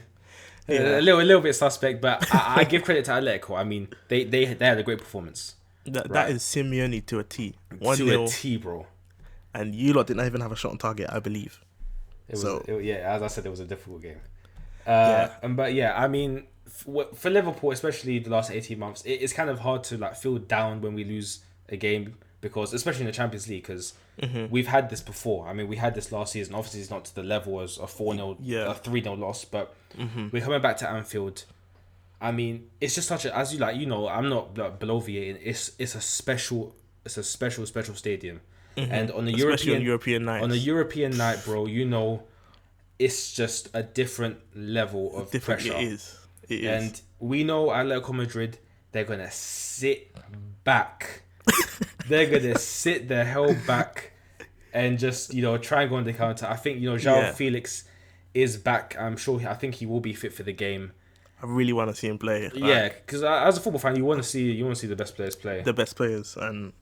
[0.67, 0.99] Yeah.
[0.99, 3.57] a, little, a little bit suspect, but I, I give credit to Atletico.
[3.57, 5.55] I mean, they, they, they had a great performance.
[5.85, 6.11] That Right.
[6.13, 7.55] that is Simeone to a T.
[7.79, 8.85] One to nil, a T, bro.
[9.53, 11.59] and you lot didn't even have a shot on target, I believe.
[12.27, 14.19] It was, So- it- yeah, as I said, it was a difficult game.
[14.85, 15.31] Uh, Yeah.
[15.43, 19.33] and but yeah, I mean, for, for Liverpool, especially the last eighteen months, it, it's
[19.33, 21.39] kind of hard to like feel down when we lose
[21.69, 24.51] a game because, especially in the Champions League, because Mm-hmm.
[24.51, 25.47] we've had this before.
[25.47, 26.53] I mean, we had this last season.
[26.53, 28.69] Obviously, it's not to the level as a four 0 Yeah.
[28.69, 30.27] a three 0 loss, but Mm-hmm.
[30.31, 31.45] we're coming back to Anfield.
[32.19, 35.39] I mean, it's just such a as you like, you know, I'm not like, bloviating.
[35.43, 36.75] It's it's a special,
[37.05, 38.41] it's a special special stadium,
[38.77, 39.49] and on the Mm-hmm.
[39.49, 42.23] Especially European on European night on a European night, bro, you know,
[42.99, 45.77] it's just a different level of different pressure.
[45.77, 46.17] it is.
[46.47, 46.65] It is.
[46.83, 48.59] And we know Atletico Madrid,
[48.91, 50.15] they're gonna sit
[50.63, 51.23] back.
[52.07, 54.11] they're gonna sit the hell back
[54.73, 56.45] and just you know try and go on the counter.
[56.45, 57.31] I think you know João Yeah.
[57.31, 57.85] Felix
[58.33, 58.95] is back.
[58.99, 59.41] I'm sure.
[59.47, 60.91] I think he will be fit for the game.
[61.41, 62.43] I really want to see him play.
[62.49, 64.87] Like, yeah, because as a football fan, you want to see you want to see
[64.87, 65.61] the best players play.
[65.61, 66.73] the best players and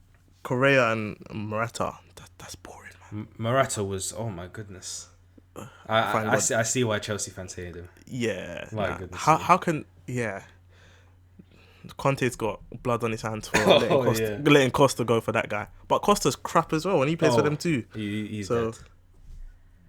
[0.42, 1.94] Correa and Morata.
[2.16, 3.20] That, that's boring, man.
[3.22, 5.08] M- Morata was oh my goodness.
[5.56, 5.66] I,
[5.98, 7.88] I, I, see, I see why Chelsea fans hated him.
[8.06, 8.68] Yeah.
[8.72, 8.98] My nah.
[8.98, 10.42] goodness How how can yeah.
[11.96, 14.50] Conte's got blood on his hands for Oh, letting, Costa, yeah.
[14.52, 15.66] letting Costa go for that guy.
[15.88, 17.44] But Costa's crap as well, and he plays for Oh.
[17.44, 17.84] them too.
[17.94, 18.80] He, he's So, dead.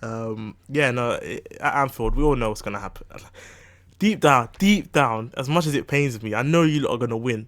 [0.03, 3.05] Um, yeah, no, i- at Anfield, we all know what's gonna happen.
[3.99, 6.97] Deep down, deep down, as much as it pains me, I know you lot are
[6.97, 7.45] gonna win.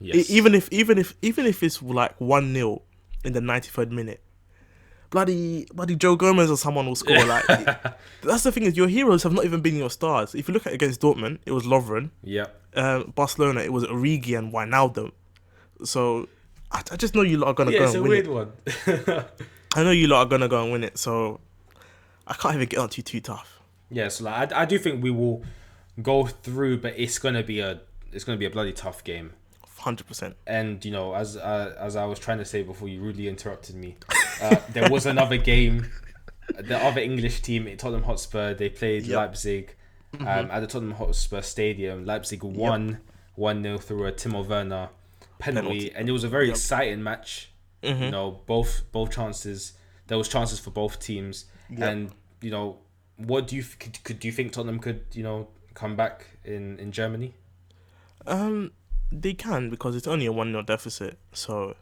[0.00, 0.30] Yes.
[0.30, 2.82] even if even if even if it's like one 0
[3.24, 4.22] in the ninety third minute,
[5.10, 7.24] bloody bloody Joe Gomez or someone will score.
[7.24, 7.44] Like
[8.22, 10.34] that's the thing is your heroes have not even been your stars.
[10.36, 12.10] If you look at against Dortmund, it was Lovren.
[12.22, 12.60] Yep.
[12.76, 15.10] Um, Barcelona, it was Origi and Wijnaldum.
[15.84, 16.28] So
[16.70, 18.30] I, I just know you lot are gonna Yeah, go it's a win weird it.
[18.30, 18.52] one.
[19.74, 20.96] I know you lot are gonna go and win it.
[20.96, 21.40] So
[22.26, 23.60] I can't even get on too too tough.
[23.90, 25.42] yeah, so like, I, I do think we will
[26.02, 27.80] go through, but it's gonna be a
[28.12, 29.32] it's gonna be a bloody tough game.
[29.78, 30.36] Hundred percent.
[30.46, 33.74] And you know, as uh, as I was trying to say before, you rudely interrupted
[33.76, 33.96] me.
[34.40, 35.86] Uh, there was another game.
[36.58, 39.16] The other English team, Tottenham Hotspur, they played Yep.
[39.16, 39.76] Leipzig
[40.20, 42.04] um, at the Tottenham Hotspur Stadium.
[42.04, 42.98] Leipzig won
[43.36, 44.88] one 0 through a Timo Werner
[45.38, 45.92] penalty, Penalty.
[45.94, 46.56] and it was a very Yep.
[46.56, 47.52] exciting match.
[47.82, 48.00] Mhm.
[48.06, 49.74] You know, both both chances.
[50.08, 51.46] There was chances for both teams,
[51.78, 51.88] Yep.
[51.92, 52.10] and
[52.40, 52.78] you know,
[53.16, 56.78] what do you could, could do you think Tottenham could you know come back in
[56.78, 57.34] in Germany?
[58.26, 58.72] Um,
[59.10, 61.74] they can because it's only a one 0 deficit, so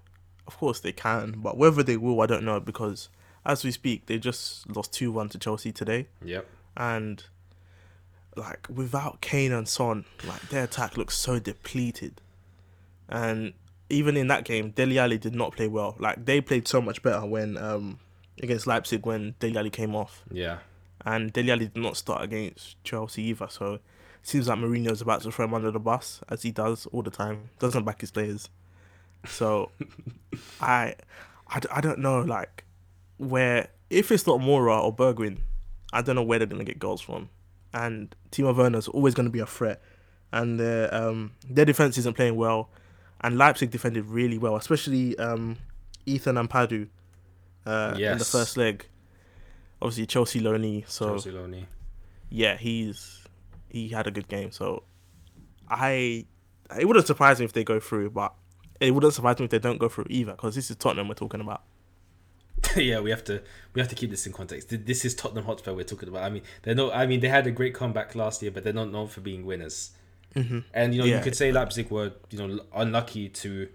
[0.47, 1.35] of course they can.
[1.39, 3.09] But whether they will, I don't know because
[3.45, 6.47] as we speak, they just lost two one to Chelsea today, Yep.
[6.77, 7.25] and
[8.37, 12.21] like without Kane and Son, like their attack looks so depleted,
[13.09, 13.53] and
[13.89, 15.97] even in that game, Dele Alli did not play well.
[15.99, 17.99] Like they played so much better when um
[18.43, 20.59] against Leipzig when Dele Alli came off, Yeah.
[21.05, 23.49] and Dele Alli did not start against Chelsea either.
[23.49, 23.81] So it
[24.23, 27.11] seems like Mourinho's about to throw him under the bus as he does all the
[27.11, 27.51] time.
[27.59, 28.49] Doesn't back his players.
[29.27, 29.71] So
[30.61, 30.95] I,
[31.49, 32.65] I, I don't know like
[33.19, 35.39] where if it's not Moura or Bergwijn,
[35.93, 37.29] I don't know where they're gonna get goals from.
[37.73, 39.83] And Timo Werner's always gonna be a threat,
[40.33, 42.71] and their um their defense isn't playing well,
[43.21, 45.57] and Leipzig defended really well, especially um
[46.07, 46.89] Ethan Ampadu,
[47.67, 48.87] uh in the first leg.
[49.83, 51.67] Obviously Chelsea Loney, so Chelsea Loney.
[52.29, 53.25] yeah, he's
[53.69, 54.51] he had a good game.
[54.51, 54.83] So
[55.69, 56.27] I
[56.79, 58.35] it wouldn't surprise me if they go through, but
[58.81, 61.15] it wouldn't surprise me if they don't go through either because this is Tottenham we're
[61.15, 61.63] talking about.
[62.77, 63.43] yeah, we have to
[63.73, 64.69] we have to keep this in context.
[64.71, 66.25] This is Tottenham Hotspur we're talking about.
[66.25, 66.95] I mean, they're not.
[66.95, 69.47] I mean, they had a great comeback last year, but they're not known for being
[69.47, 69.93] winners.
[70.35, 70.61] Mm-hmm.
[70.75, 73.69] And you know, you could say Leipzig were you know unlucky to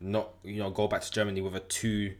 [0.00, 2.14] not you know go back to Germany with a two,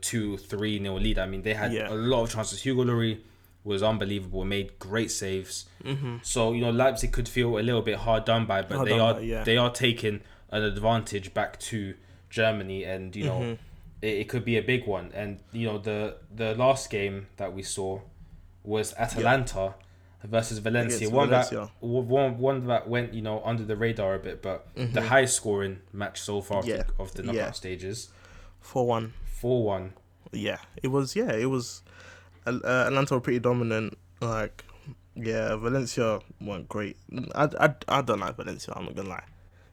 [0.00, 1.18] two three nil lead.
[1.18, 1.92] I mean, they had Yeah.
[1.92, 2.62] a lot of chances.
[2.62, 3.18] Hugo Lloris
[3.64, 4.44] was unbelievable.
[4.44, 5.66] Made great saves.
[5.84, 6.16] Mm-hmm.
[6.22, 8.98] So you know, Leipzig could feel a little bit hard done by, but Hard they
[8.98, 9.44] are by, yeah.
[9.44, 10.20] they are taking
[10.50, 11.94] an advantage back to
[12.30, 13.58] Germany, and you know Mhm.
[14.02, 15.10] it, it could be a big one.
[15.14, 18.00] And you know the the last game that we saw
[18.64, 19.74] was Atalanta
[20.24, 21.10] versus Valencia.
[21.10, 21.58] One Valencia.
[21.60, 25.36] that one one that went you know under the radar a bit, but the highest
[25.36, 26.76] scoring match so far of, Mm-hmm.
[26.76, 26.82] Yeah.
[26.96, 27.50] the, of the knockout Yeah.
[27.52, 28.08] stages,
[28.60, 29.12] Four one.
[29.42, 29.94] Four one.
[30.30, 31.16] Yeah, it was.
[31.16, 31.82] Yeah, it was.
[32.46, 33.98] Uh, Atlanta were pretty dominant.
[34.20, 34.62] Like,
[35.16, 36.96] yeah, Valencia weren't great.
[37.34, 38.72] I, I, I don't like Valencia.
[38.76, 39.24] I'm not gonna lie.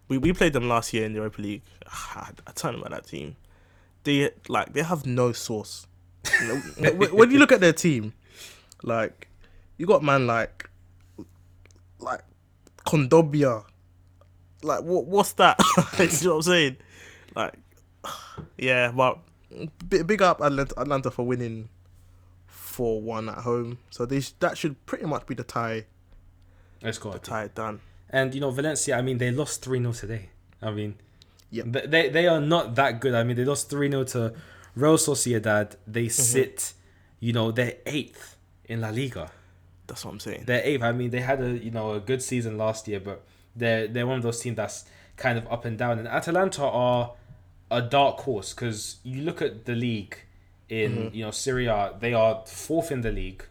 [0.07, 1.61] We we played them last year in the Europa League.
[1.85, 3.35] I, I tell you about that team.
[4.05, 5.85] They like they have no source.
[6.79, 8.13] When, when you look at their team,
[8.81, 9.27] like
[9.77, 10.67] you got man like
[11.99, 12.21] like
[12.87, 13.65] Kondogbia.
[14.63, 15.05] Like what?
[15.05, 15.59] What's that?
[15.99, 16.77] you know what I'm saying?
[17.35, 17.53] Like,
[18.57, 19.19] yeah, but
[19.87, 21.69] big, up Atlanta, for winning
[22.47, 23.79] four one at home.
[23.89, 25.85] So they sh- that should pretty much be the tie.
[26.81, 27.11] Let's go.
[27.11, 27.81] The tie done.
[28.09, 28.97] And you know Valencia.
[28.97, 30.29] I mean, they lost three 0 today.
[30.61, 30.95] I mean,
[31.51, 31.73] Yep.
[31.73, 33.13] th- they they are not that good.
[33.13, 34.33] I mean, they lost three 0 to
[34.75, 35.75] Real Sociedad.
[35.87, 36.09] They Mm-hmm.
[36.09, 36.73] sit,
[37.19, 39.31] you know, they're eighth in La Liga.
[39.87, 40.43] That's what I'm saying.
[40.45, 40.83] They're eighth.
[40.83, 43.23] I mean, they had a you know a good season last year, but
[43.55, 44.85] they're they're one of those teams that's
[45.17, 45.99] kind of up and down.
[45.99, 47.13] And Atalanta are
[47.71, 50.17] a dark horse because you look at the league
[50.69, 51.15] in Mm-hmm.
[51.15, 51.93] you know Serie A.
[51.99, 53.43] They are fourth in the league.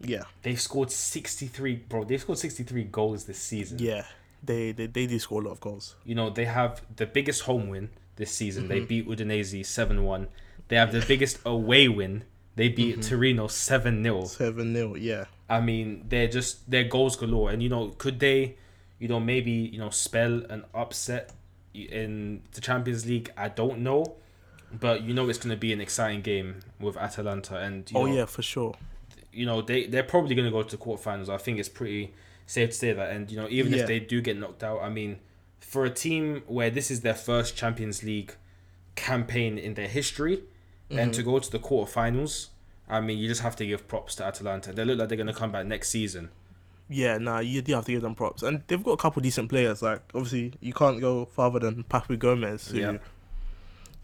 [0.00, 2.04] Yeah, They've scored sixty three, bro.
[2.04, 3.78] They've scored sixty three goals this season.
[3.80, 4.04] yeah.
[4.42, 5.96] They they they do score a lot of goals.
[6.04, 8.68] You know they have the biggest home win this season.
[8.68, 8.86] They Mm-hmm.
[8.86, 10.28] beat Udinese seven one.
[10.68, 12.22] They have the biggest away win.
[12.54, 13.08] They beat Mm-hmm.
[13.08, 17.68] Torino seven 0 Seven 0 Yeah, I mean, they're just they're goals galore, and you
[17.68, 18.56] know, could they,
[19.00, 21.32] you know, maybe you know, spell an upset
[21.84, 23.30] in the Champions League?
[23.36, 24.16] I don't know,
[24.72, 28.06] but you know, it's going to be an exciting game with Atalanta, and you oh
[28.06, 28.74] know, yeah, for sure.
[29.32, 31.28] you know, they they're probably going to go to the quarterfinals.
[31.28, 32.12] I think it's pretty
[32.46, 33.80] safe to say that, and you know, even Yeah.
[33.80, 35.18] if they do get knocked out, I mean,
[35.60, 38.34] for a team where this is their first Champions League
[38.94, 40.42] campaign in their history,
[40.90, 41.10] and mm-hmm.
[41.12, 42.48] to go to the quarterfinals.
[42.90, 44.72] I mean, you just have to give props to Atalanta.
[44.72, 46.30] They look like they're going to come back next season.
[46.90, 49.48] Yeah, nah, you do have to give them props, and they've got a couple decent
[49.50, 49.82] players.
[49.82, 52.68] Like obviously, you can't go farther than Papu Gomez.
[52.68, 52.96] Who, Yeah.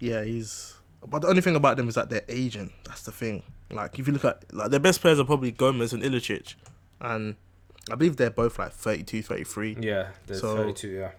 [0.01, 0.75] yeah, he's.
[1.07, 2.73] But the only thing about them is that they're aging.
[2.87, 3.43] That's the thing.
[3.71, 6.55] Like if you look at like their best players are probably Gomez and Ilicic,
[7.01, 7.37] and
[7.91, 9.77] I believe they're both like 32, 33.
[9.81, 11.11] Yeah, the So- 32, yeah.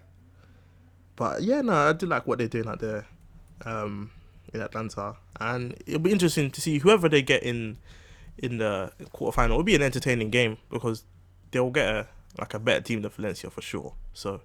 [1.16, 3.06] But yeah, no, I do like what they're doing out there,
[3.64, 4.10] um,
[4.52, 7.78] in Atlanta, and it'll be interesting to see whoever they get in,
[8.38, 9.46] in the quarterfinal.
[9.46, 11.04] It'll be an entertaining game because
[11.50, 12.06] they'll get a
[12.38, 13.94] like a better team than Valencia for sure.
[14.12, 14.40] So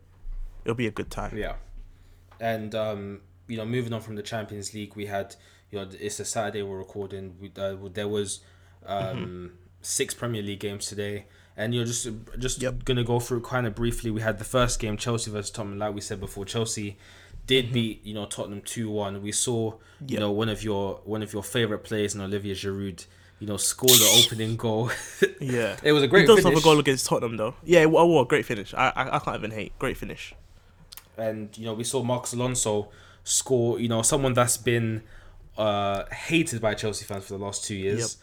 [0.64, 1.38] it'll be a good time.
[1.38, 1.56] Yeah.
[2.40, 5.36] And, um, you know, moving on from the Champions League, we had,
[5.70, 7.36] you know, it's a Saturday we're recording.
[7.40, 8.40] We, uh, there was
[8.86, 11.26] um, six Premier League games today.
[11.58, 12.08] And you're just
[12.40, 12.86] just Yep.
[12.86, 14.10] gonna go through kind of briefly.
[14.10, 15.78] We had the first game, Chelsea versus Tottenham.
[15.80, 16.98] Like we said before, Chelsea
[17.46, 19.22] did beat you know Tottenham two one.
[19.22, 20.20] We saw you Yep.
[20.22, 23.06] know one of your one of your favorite players, in Olivier Giroud,
[23.42, 24.90] you know score the opening goal.
[25.42, 26.54] Yeah, it was a great he does finish.
[26.54, 27.56] have a goal against Tottenham though.
[27.64, 28.74] Yeah, well, well great finish.
[28.76, 29.78] I, I I can't even hate.
[29.80, 30.34] Great finish.
[31.18, 32.90] and you know we saw Marcos Alonso
[33.24, 33.80] score.
[33.80, 35.02] You know, someone that's been
[35.58, 38.18] uh, hated by Chelsea fans for the last two years.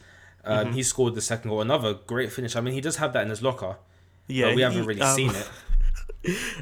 [0.44, 1.60] Um, He scored the second goal.
[1.60, 2.54] Another great finish.
[2.56, 3.76] I mean, he does have that in his locker.
[4.28, 5.48] Yeah, but we haven't really um, seen it.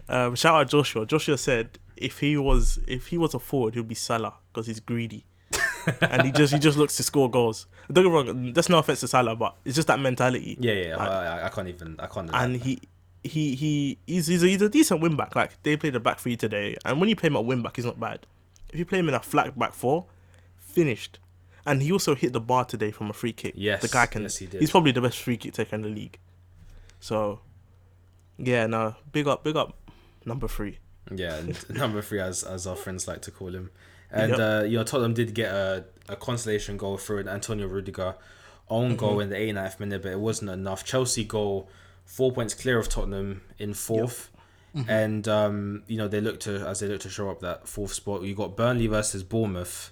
[0.09, 1.07] Um, shout out Joshua.
[1.07, 4.81] Joshua said if he was if he was a forward, he'd be Salah because he's
[4.81, 5.25] greedy,
[6.01, 7.67] and he just he just looks to score goals.
[7.91, 8.53] Don't get me wrong.
[8.53, 10.57] That's no offense to Salah, but it's just that mentality.
[10.61, 10.97] Yeah, yeah.
[10.97, 11.97] I, I, I can't even.
[11.99, 12.31] I can't.
[12.33, 12.81] and he
[13.23, 15.37] he he he's he's a, he's a decent wing back.
[15.37, 17.77] Like they played a back three today, and when you play him at wing back,
[17.77, 18.27] he's not bad.
[18.73, 20.07] If you play him in a flat back four,
[20.57, 21.19] finished.
[21.65, 23.55] And he also hit the bar today from a free kick.
[23.57, 24.23] Yes, the guy can.
[24.23, 24.61] yes, he did.
[24.61, 26.17] He's probably the best free kick taker in the league.
[27.01, 27.41] So,
[28.39, 29.75] yeah, no, big up, big up,
[30.25, 30.79] number three.
[31.13, 33.71] Yeah, number three, as as our friends like to call him.
[34.11, 34.39] And Yep.
[34.41, 38.15] uh, you know, Tottenham did get a, a consolation goal through an Antonio Rudiger
[38.69, 38.97] own Mm-hmm.
[38.97, 40.85] goal in the 89th minute, but it wasn't enough.
[40.85, 41.69] Chelsea goal
[42.05, 44.29] four points clear of Tottenham in 4th
[44.75, 44.91] Mm-hmm.
[44.91, 47.95] and um, you know they look to as they look to show up that fourth
[47.95, 48.23] spot.
[48.25, 49.91] You got Burnley versus Bournemouth.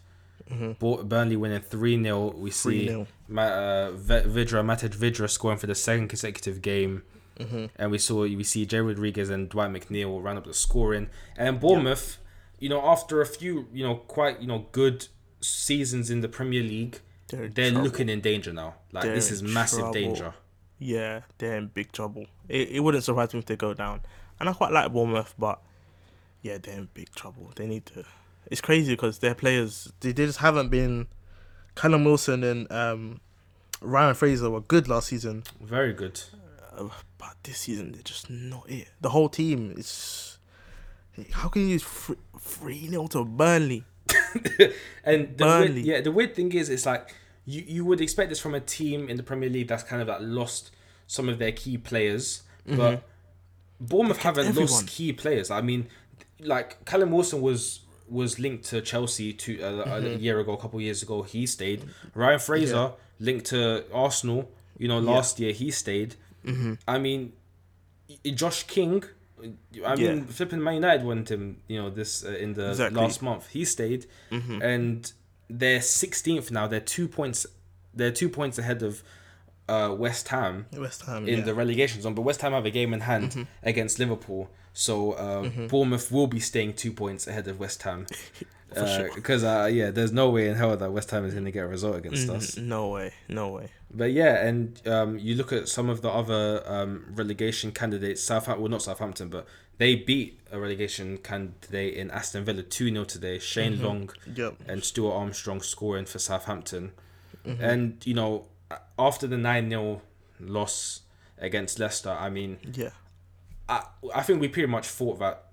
[0.79, 3.07] Bo- Burnley winning three 0 We see 3-0.
[3.29, 7.03] Ma- uh, V- Vydra Matej Vydra scoring for the second consecutive game.
[7.41, 7.67] Mm-hmm.
[7.77, 11.09] And we saw we see Jay Rodriguez and Dwight McNeil round up the scoring.
[11.39, 12.19] And Bournemouth,
[12.59, 15.07] you know, after a few, you know, quite you know good
[15.41, 18.75] seasons in the Premier League, They're they're, looking in danger now.
[18.93, 19.93] Like They're this is massive trouble.
[19.95, 20.35] danger.
[20.79, 22.27] Yeah, they're in big trouble.
[22.49, 24.01] It, it wouldn't surprise me if they go down.
[24.41, 25.61] And I quite like Bournemouth, but
[26.43, 27.51] yeah, they're in big trouble.
[27.55, 28.05] They need to.
[28.51, 31.07] It's crazy because their players they, they just haven't been.
[31.77, 33.21] Callum Wilson and um,
[33.81, 36.21] Ryan Fraser were good last season, Very good.
[36.77, 36.89] uh,
[37.19, 38.89] but this season they're just not it.
[39.01, 40.39] The whole team is.
[41.33, 43.85] How can you use three, three nil to Burnley?
[45.05, 45.75] And the Burnley.
[45.75, 48.61] weird, yeah, the weird thing is, it's like you you would expect this from a
[48.61, 50.71] team in the Premier League that's kind of like lost
[51.07, 52.77] some of their key players, mm-hmm.
[52.77, 53.03] but
[53.81, 54.71] Bournemouth haven't everyone.
[54.71, 55.51] lost key players.
[55.51, 55.89] I mean,
[56.41, 60.23] like Callum Wilson was was linked to Chelsea to uh, a mm-hmm.
[60.23, 61.23] year ago, a couple of years ago.
[61.23, 61.85] He stayed.
[62.15, 64.51] Ryan Fraser linked to Arsenal.
[64.79, 66.17] You know, last year he stayed.
[66.45, 66.75] Mm-hmm.
[66.89, 67.33] I mean,
[68.35, 69.05] Josh King.
[69.41, 69.43] I
[69.97, 70.23] mean, Yeah.
[70.29, 71.61] flipping Man United wanted him.
[71.69, 73.01] You know, this uh, in the Exactly.
[73.01, 75.13] last month he stayed, and
[75.51, 76.67] they're sixteenth now.
[76.67, 77.47] They're two points.
[77.95, 79.03] They're two points ahead of
[79.69, 81.23] uh, West Ham West Ham.
[81.23, 81.37] in yeah.
[81.37, 81.47] Mm-hmm.
[81.47, 82.15] the relegation zone.
[82.15, 86.41] But West Ham have a game in hand against Liverpool, so uh, Bournemouth will be
[86.41, 88.07] staying two points ahead of West Ham.
[89.15, 91.61] Because uh, yeah, there's no way in hell that West Ham is going to get
[91.63, 92.57] a result against us.
[92.57, 93.69] No way, no way.
[93.93, 98.21] But yeah, and um, you look at some of the other um, relegation candidates.
[98.25, 99.47] Southampton, well, not Southampton, but
[99.79, 103.39] they beat a relegation candidate in Aston Villa two 0 today.
[103.39, 104.55] Shane Long Yep.
[104.67, 106.91] and Stuart Armstrong scoring for Southampton.
[107.45, 108.47] And you know,
[108.99, 110.03] after the nine 0
[110.41, 111.03] loss
[111.39, 112.91] against Leicester, I mean, Yeah.
[113.69, 113.85] I
[114.15, 115.45] I think we pretty much thought that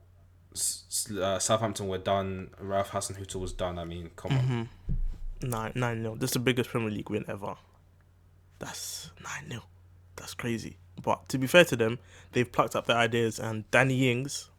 [1.20, 2.52] uh, Southampton were done.
[2.60, 3.80] Ralph Hasenhuttl was done.
[3.80, 4.70] I mean, come on.
[5.42, 6.16] Nine nine nil.
[6.16, 7.56] This is the biggest Premier League win ever.
[8.60, 9.64] That's nine nil.
[10.16, 10.78] That's crazy.
[11.02, 11.98] But to be fair to them,
[12.34, 14.50] they've plucked up their ideas and Danny Ings,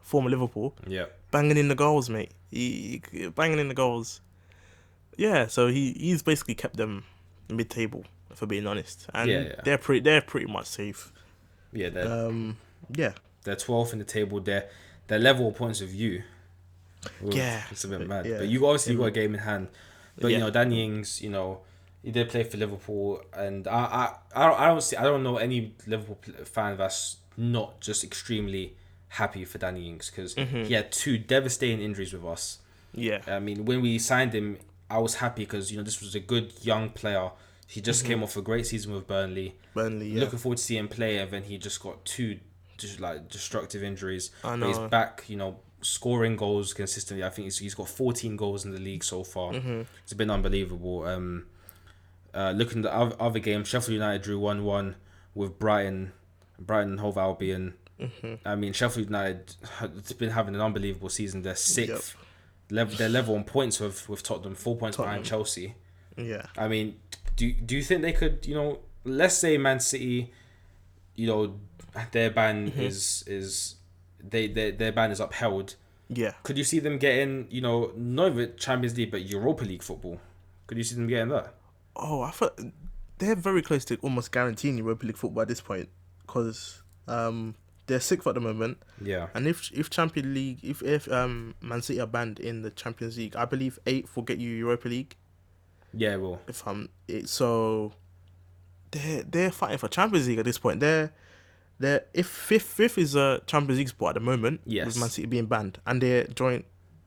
[0.00, 2.32] former Liverpool, Yeah, banging in the goals, mate.
[2.50, 4.20] He, he- banging in the goals.
[5.16, 7.02] Yeah, so he, he's basically kept them
[7.48, 8.04] mid table,
[8.34, 9.08] for being honest.
[9.12, 9.60] And Yeah, yeah.
[9.64, 11.12] they're pretty they're pretty much safe.
[11.72, 11.88] yeah.
[11.88, 12.58] They're Um
[12.94, 13.12] yeah.
[13.44, 14.40] they're 12th in the table.
[14.40, 14.68] They're
[15.06, 16.22] they're level points of you.
[17.24, 17.62] Ooh, Yeah.
[17.70, 18.26] it's a bit mad.
[18.26, 18.38] Yeah.
[18.38, 19.68] But you obviously you got a game in hand.
[20.20, 21.60] But you know, Danny Ings, you know,
[22.02, 23.78] he did play for Liverpool, and I
[24.34, 28.02] I I don't, I don't see I don't know any Liverpool fan that's not just
[28.04, 28.74] extremely
[29.10, 30.64] happy for Danny Ings because Mm-hmm.
[30.64, 32.58] he had two devastating injuries with us.
[32.92, 33.20] Yeah.
[33.26, 34.58] I mean, when we signed him,
[34.90, 37.30] I was happy because you know this was a good young player.
[37.68, 38.08] He just Mm-hmm.
[38.08, 39.54] came off a great season with Burnley.
[39.74, 40.20] Burnley, yeah.
[40.20, 42.38] Looking forward to seeing him play, and then he just got two
[42.78, 44.30] just like destructive injuries.
[44.42, 47.24] I But he's back, you know, scoring goals consistently.
[47.24, 49.52] I think he's, he's got 14 goals in the league so far.
[49.52, 49.82] Mm-hmm.
[50.02, 51.04] It's been unbelievable.
[51.04, 51.46] Um,
[52.34, 54.96] uh, looking at the other, other game, Sheffield United drew 1 1
[55.34, 56.12] with Brighton,
[56.58, 57.74] Brighton and Hove Albion.
[58.00, 58.34] Mm-hmm.
[58.44, 61.42] I mean, Sheffield United has been having an unbelievable season.
[61.42, 62.16] They're sixth.
[62.70, 65.74] Level, they're level on points with, with Tottenham, four points behind Chelsea.
[66.18, 66.46] Yeah.
[66.56, 66.96] I mean,
[67.36, 70.32] do do you think they could, you know, let's say Man City,
[71.14, 71.58] you know,
[72.12, 72.80] their ban Mm-hmm.
[72.80, 73.76] is is
[74.22, 75.76] they their their ban is upheld.
[76.08, 76.32] Yeah.
[76.42, 80.18] Could you see them getting, you know, not even Champions League but Europa League football?
[80.66, 81.54] Could you see them getting that?
[81.96, 82.58] Oh, I thought
[83.18, 85.88] they're very close to almost guaranteeing Europa League football at this point
[86.26, 87.54] because um,
[87.86, 89.28] they're sixth at the moment, Yeah.
[89.34, 93.16] and if if Champions League, if if um Man City are banned in the Champions
[93.18, 95.16] League, I believe eighth will get you Europa League.
[95.94, 97.92] Yeah, well, If I'm it, so,
[98.90, 100.80] they're they're fighting for Champions League at this point.
[100.80, 101.12] They're
[101.78, 104.60] they're if fifth fifth is a Champions League spot at the moment.
[104.64, 104.86] Yes.
[104.86, 106.64] With Man City being banned, and they're joint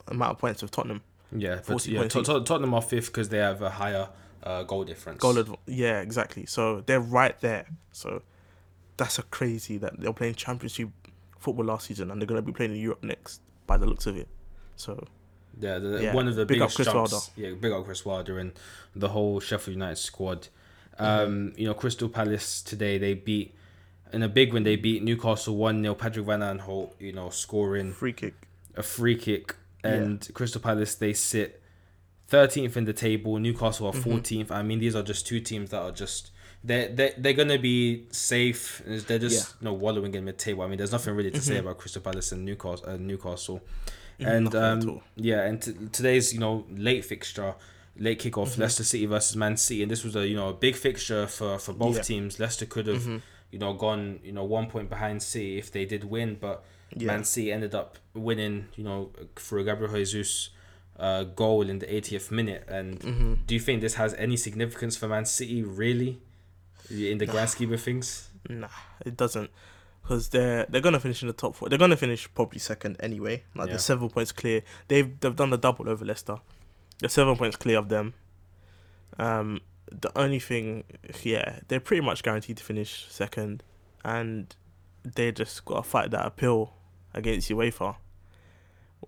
[0.08, 1.02] amount of points with Tottenham.
[1.36, 4.10] Yeah, but 40 yeah, points Tot- Tot- Tottenham are fifth because they have a higher
[4.44, 5.20] uh, goal difference.
[5.22, 6.46] Goal adv- yeah, exactly.
[6.46, 7.66] So they're right there.
[7.92, 8.22] So
[8.98, 10.90] that's a crazy that they're playing Championship
[11.40, 14.18] football last season, and they're gonna be playing in Europe next, by the looks of
[14.18, 14.28] it.
[14.76, 15.08] So
[15.60, 17.12] Yeah, the, Yeah, one of the big up biggest Chris jumps.
[17.12, 17.26] Wilder.
[17.36, 18.52] Yeah, big up Chris Wilder and
[18.96, 20.48] the whole Sheffield United squad.
[21.00, 21.04] Mm-hmm.
[21.04, 23.54] Um, You know, Crystal Palace today they beat
[24.14, 24.64] in a big win.
[24.64, 28.34] They beat Newcastle one 0 Patrick Van Aanholt, you know, scoring free kick.
[28.76, 31.62] a free kick, and Crystal Palace they sit
[32.28, 33.38] thirteenth in the table.
[33.40, 34.10] Newcastle are Mm-hmm.
[34.12, 36.32] 14th I mean, these are just two teams that are just.
[36.64, 38.84] They're, they're, they're gonna be safe.
[38.86, 40.62] They're just you know wallowing in mid table.
[40.64, 42.88] I mean, there's nothing really to say about Crystal Palace and Newcastle.
[42.88, 43.62] Uh, Newcastle,
[44.20, 44.90] and Mm-hmm.
[44.90, 47.56] Um, yeah, and t- today's you know late fixture,
[47.98, 48.62] late kickoff, Mm-hmm.
[48.62, 51.58] Leicester City versus Man City, and this was a you know a big fixture for
[51.58, 52.02] for both Yeah.
[52.02, 52.14] Mm-hmm.
[52.14, 52.40] teams.
[52.40, 56.04] Leicester could have you know gone you know one point behind City if they did
[56.04, 56.64] win, but
[56.96, 57.08] Yeah.
[57.08, 60.50] Man City ended up winning you know through Gabriel Jesus.
[61.00, 63.34] Uh, goal in the 80th minute, and Mm-hmm.
[63.48, 65.64] do you think this has any significance for Man City?
[65.64, 66.20] Really,
[66.92, 68.30] in the grand scheme of things?
[68.48, 68.68] Nah,
[69.04, 69.50] it doesn't.
[70.04, 71.70] Because they're they're gonna finish in the top four.
[71.70, 73.44] They're gonna finish probably second anyway.
[73.56, 73.74] Like Yeah.
[73.74, 74.62] they're seven points clear.
[74.90, 76.38] They've they've done the double over Leicester.
[77.00, 78.14] They're seven points clear of them.
[79.18, 79.62] Um,
[79.92, 80.84] the only thing,
[81.24, 83.64] yeah, they're pretty much guaranteed to finish second,
[84.04, 84.56] and
[85.04, 86.74] they just got to fight that appeal
[87.14, 87.96] against UEFA.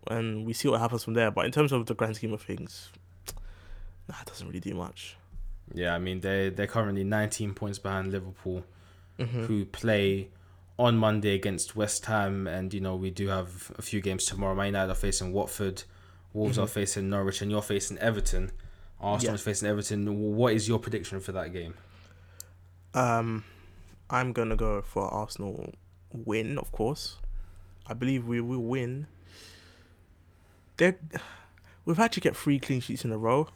[0.08, 1.32] And we see what happens from there.
[1.32, 2.92] But in terms of the grand scheme of things,
[4.10, 5.16] nah, it doesn't really do much.
[5.74, 8.64] Yeah, I mean they they're currently 19 points behind Liverpool.
[9.20, 9.44] Mm-hmm.
[9.44, 10.30] who play
[10.80, 14.56] on Monday against West Ham, and you know we do have a few games tomorrow.
[14.56, 15.84] Man United are facing Watford,
[16.34, 18.52] Wolves are facing Norwich, and you're facing Everton.
[19.04, 19.36] Arsenal Yeah.
[19.36, 20.36] is facing Everton.
[20.36, 21.74] What is your prediction for that game?
[22.94, 23.44] Um,
[24.10, 25.74] I'm gonna go for Arsenal
[26.14, 27.18] win, of course.
[27.88, 29.08] I believe we will win.
[30.78, 30.96] They,
[31.86, 33.48] we've actually get three clean sheets in a row.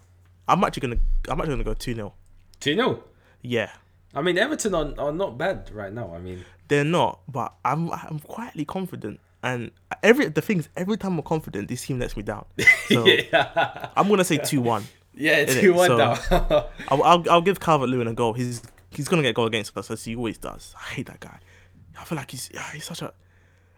[0.47, 2.13] I'm actually gonna, I'm actually gonna go two 0
[2.59, 3.03] Do you know?
[3.41, 3.71] Yeah,
[4.13, 6.13] I mean Everton are, are not bad right now.
[6.13, 9.19] I mean they're not, but I'm, I'm quietly confident.
[9.43, 9.71] And
[10.03, 12.45] every the thing is, every time I'm confident, this team lets me down.
[12.87, 14.83] So yeah, I'm gonna say two one.
[15.20, 16.18] Yeah, two one So- down.
[16.89, 18.34] I'll, I'll, I'll give Calvert Lewin a goal.
[18.34, 18.61] He's
[18.91, 20.74] he's gonna get a goal against us as he always does.
[20.78, 21.39] I hate that guy.
[21.99, 23.11] I feel like he's yeah, he's such a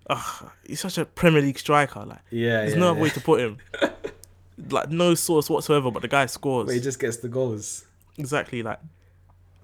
[0.09, 0.21] uh,
[0.65, 2.03] he's such a Premier League striker.
[2.05, 3.01] Like yeah, there's yeah, no yeah.
[3.01, 3.57] way to put him.
[4.69, 7.85] like no source whatsoever, but the guy scores But he just gets the goals.
[8.17, 8.79] exactly like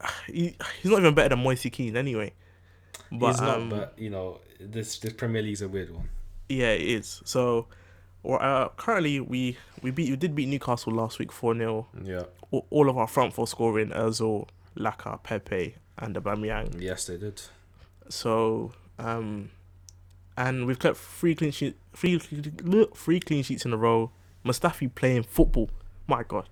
[0.28, 2.32] he, he's not even better than Moise Kean anyway.
[3.12, 6.10] But He's not, um, but you know this this Premier League's a weird one.
[6.50, 7.22] yeah, it is.
[7.26, 7.68] So,
[8.26, 12.24] or uh, currently we we beat we did beat Newcastle last week four 0 Yeah,
[12.52, 14.48] all, all of our front four scoring Özil,
[14.78, 16.80] Laca, Pepe, and Aubameyang.
[16.82, 17.42] yes, they did.
[18.10, 19.50] So, um,
[20.38, 24.12] and we've kept three clean sheet, three, three clean sheets in a row.
[24.46, 25.70] Mustafi playing football.
[26.08, 26.48] My God,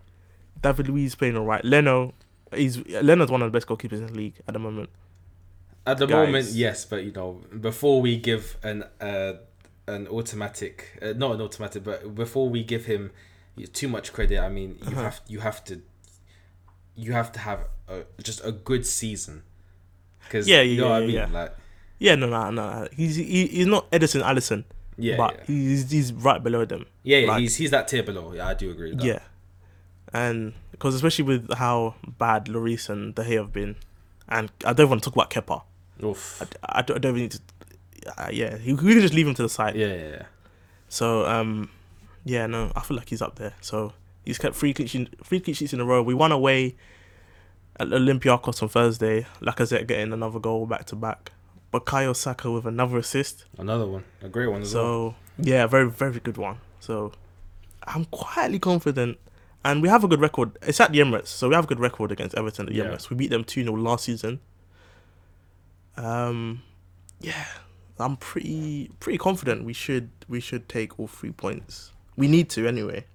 [0.62, 1.64] David Luiz playing alright.
[1.64, 2.14] Leno,
[2.56, 4.90] he's Leno's one of the best goalkeepers in the league at the moment.
[5.86, 6.26] At the Guys.
[6.28, 9.34] moment, yes, but you know, before we give an uh,
[9.88, 13.12] an automatic, uh, not an automatic, but before we give him
[13.74, 15.02] too much credit, I mean, you Uh-huh.
[15.04, 15.82] have you have to
[16.96, 17.60] you have to have
[17.90, 19.44] a, just a good season.
[20.24, 21.28] Because Yeah, you know yeah, what I mean, yeah.
[21.32, 21.56] like
[22.00, 22.88] Yeah, no, no, no.
[22.94, 24.64] He's he, he's not Ederson Alisson,
[24.98, 26.86] yeah, but yeah, he's he's right below them.
[27.04, 28.34] yeah, yeah like- he's he's that tier below.
[28.34, 28.96] Yeah, I do agree.
[29.00, 29.20] Yeah,
[30.14, 33.76] and because especially with how bad Lloris and De Gea have been,
[34.30, 35.64] and I don't want to talk about Kepa.
[36.04, 36.42] Oof.
[36.42, 37.40] I, I don't, I don't even need to.
[38.18, 39.76] Uh, yeah, he, we can just leave him to the side.
[39.76, 40.24] Yeah, yeah, yeah.
[40.90, 41.70] So um,
[42.26, 43.54] yeah, no, I feel like he's up there.
[43.62, 43.94] So
[44.26, 46.02] he's kept three clean sheets, three clean sheets in a row.
[46.04, 46.76] We won away
[47.80, 49.26] at Olympiacos on Thursday.
[49.42, 51.32] Lacazette getting another goal back to back.
[51.72, 53.46] but Bukayo Saka with another assist.
[53.58, 54.84] Another one, a great one as well.
[54.84, 56.58] So yeah, very very good one.
[56.80, 57.14] So
[57.88, 59.18] I'm quietly confident,
[59.66, 60.52] and we have a good record.
[60.62, 62.86] It's at the Emirates, so we have a good record against Everton at the Yeah.
[62.86, 63.10] Emirates.
[63.10, 64.40] We beat them two 0 last season.
[65.98, 66.64] Um,
[67.20, 67.46] yeah,
[68.00, 71.92] I'm pretty pretty confident we should we should take all three points.
[72.16, 73.06] We need to anyway.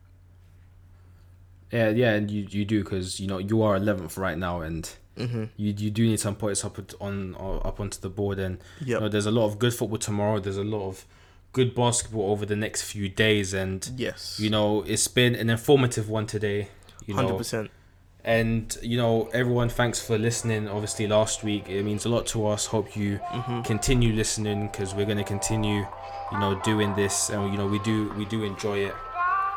[1.70, 4.89] Yeah, yeah, and you you do because you know you are eleventh right now, and
[5.18, 8.99] hmm you you do need some points up on up onto the board, and you
[8.99, 10.39] know, there's a lot of good football tomorrow.
[10.39, 11.05] There's a lot of
[11.53, 14.39] good basketball over the next few days, and Yes.
[14.41, 16.68] you know it's been an informative one today.
[17.07, 17.70] You Hundred percent.
[18.29, 20.68] And you know everyone, thanks for listening.
[20.68, 22.66] Obviously, last week it means a lot to us.
[22.66, 23.62] Hope you Mm-hmm.
[23.62, 25.87] continue listening because we're gonna continue,
[26.33, 28.95] you know, doing this, and you know we do we do enjoy it.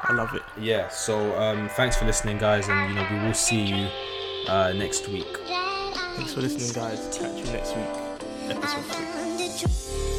[0.03, 0.41] I love it.
[0.59, 0.87] Yeah.
[0.89, 3.87] So um, thanks for listening, guys, and you know we will see you
[4.47, 5.27] uh, next week.
[6.15, 6.99] Thanks for listening, guys.
[7.17, 8.55] Catch you next week.
[8.55, 10.10] episode three.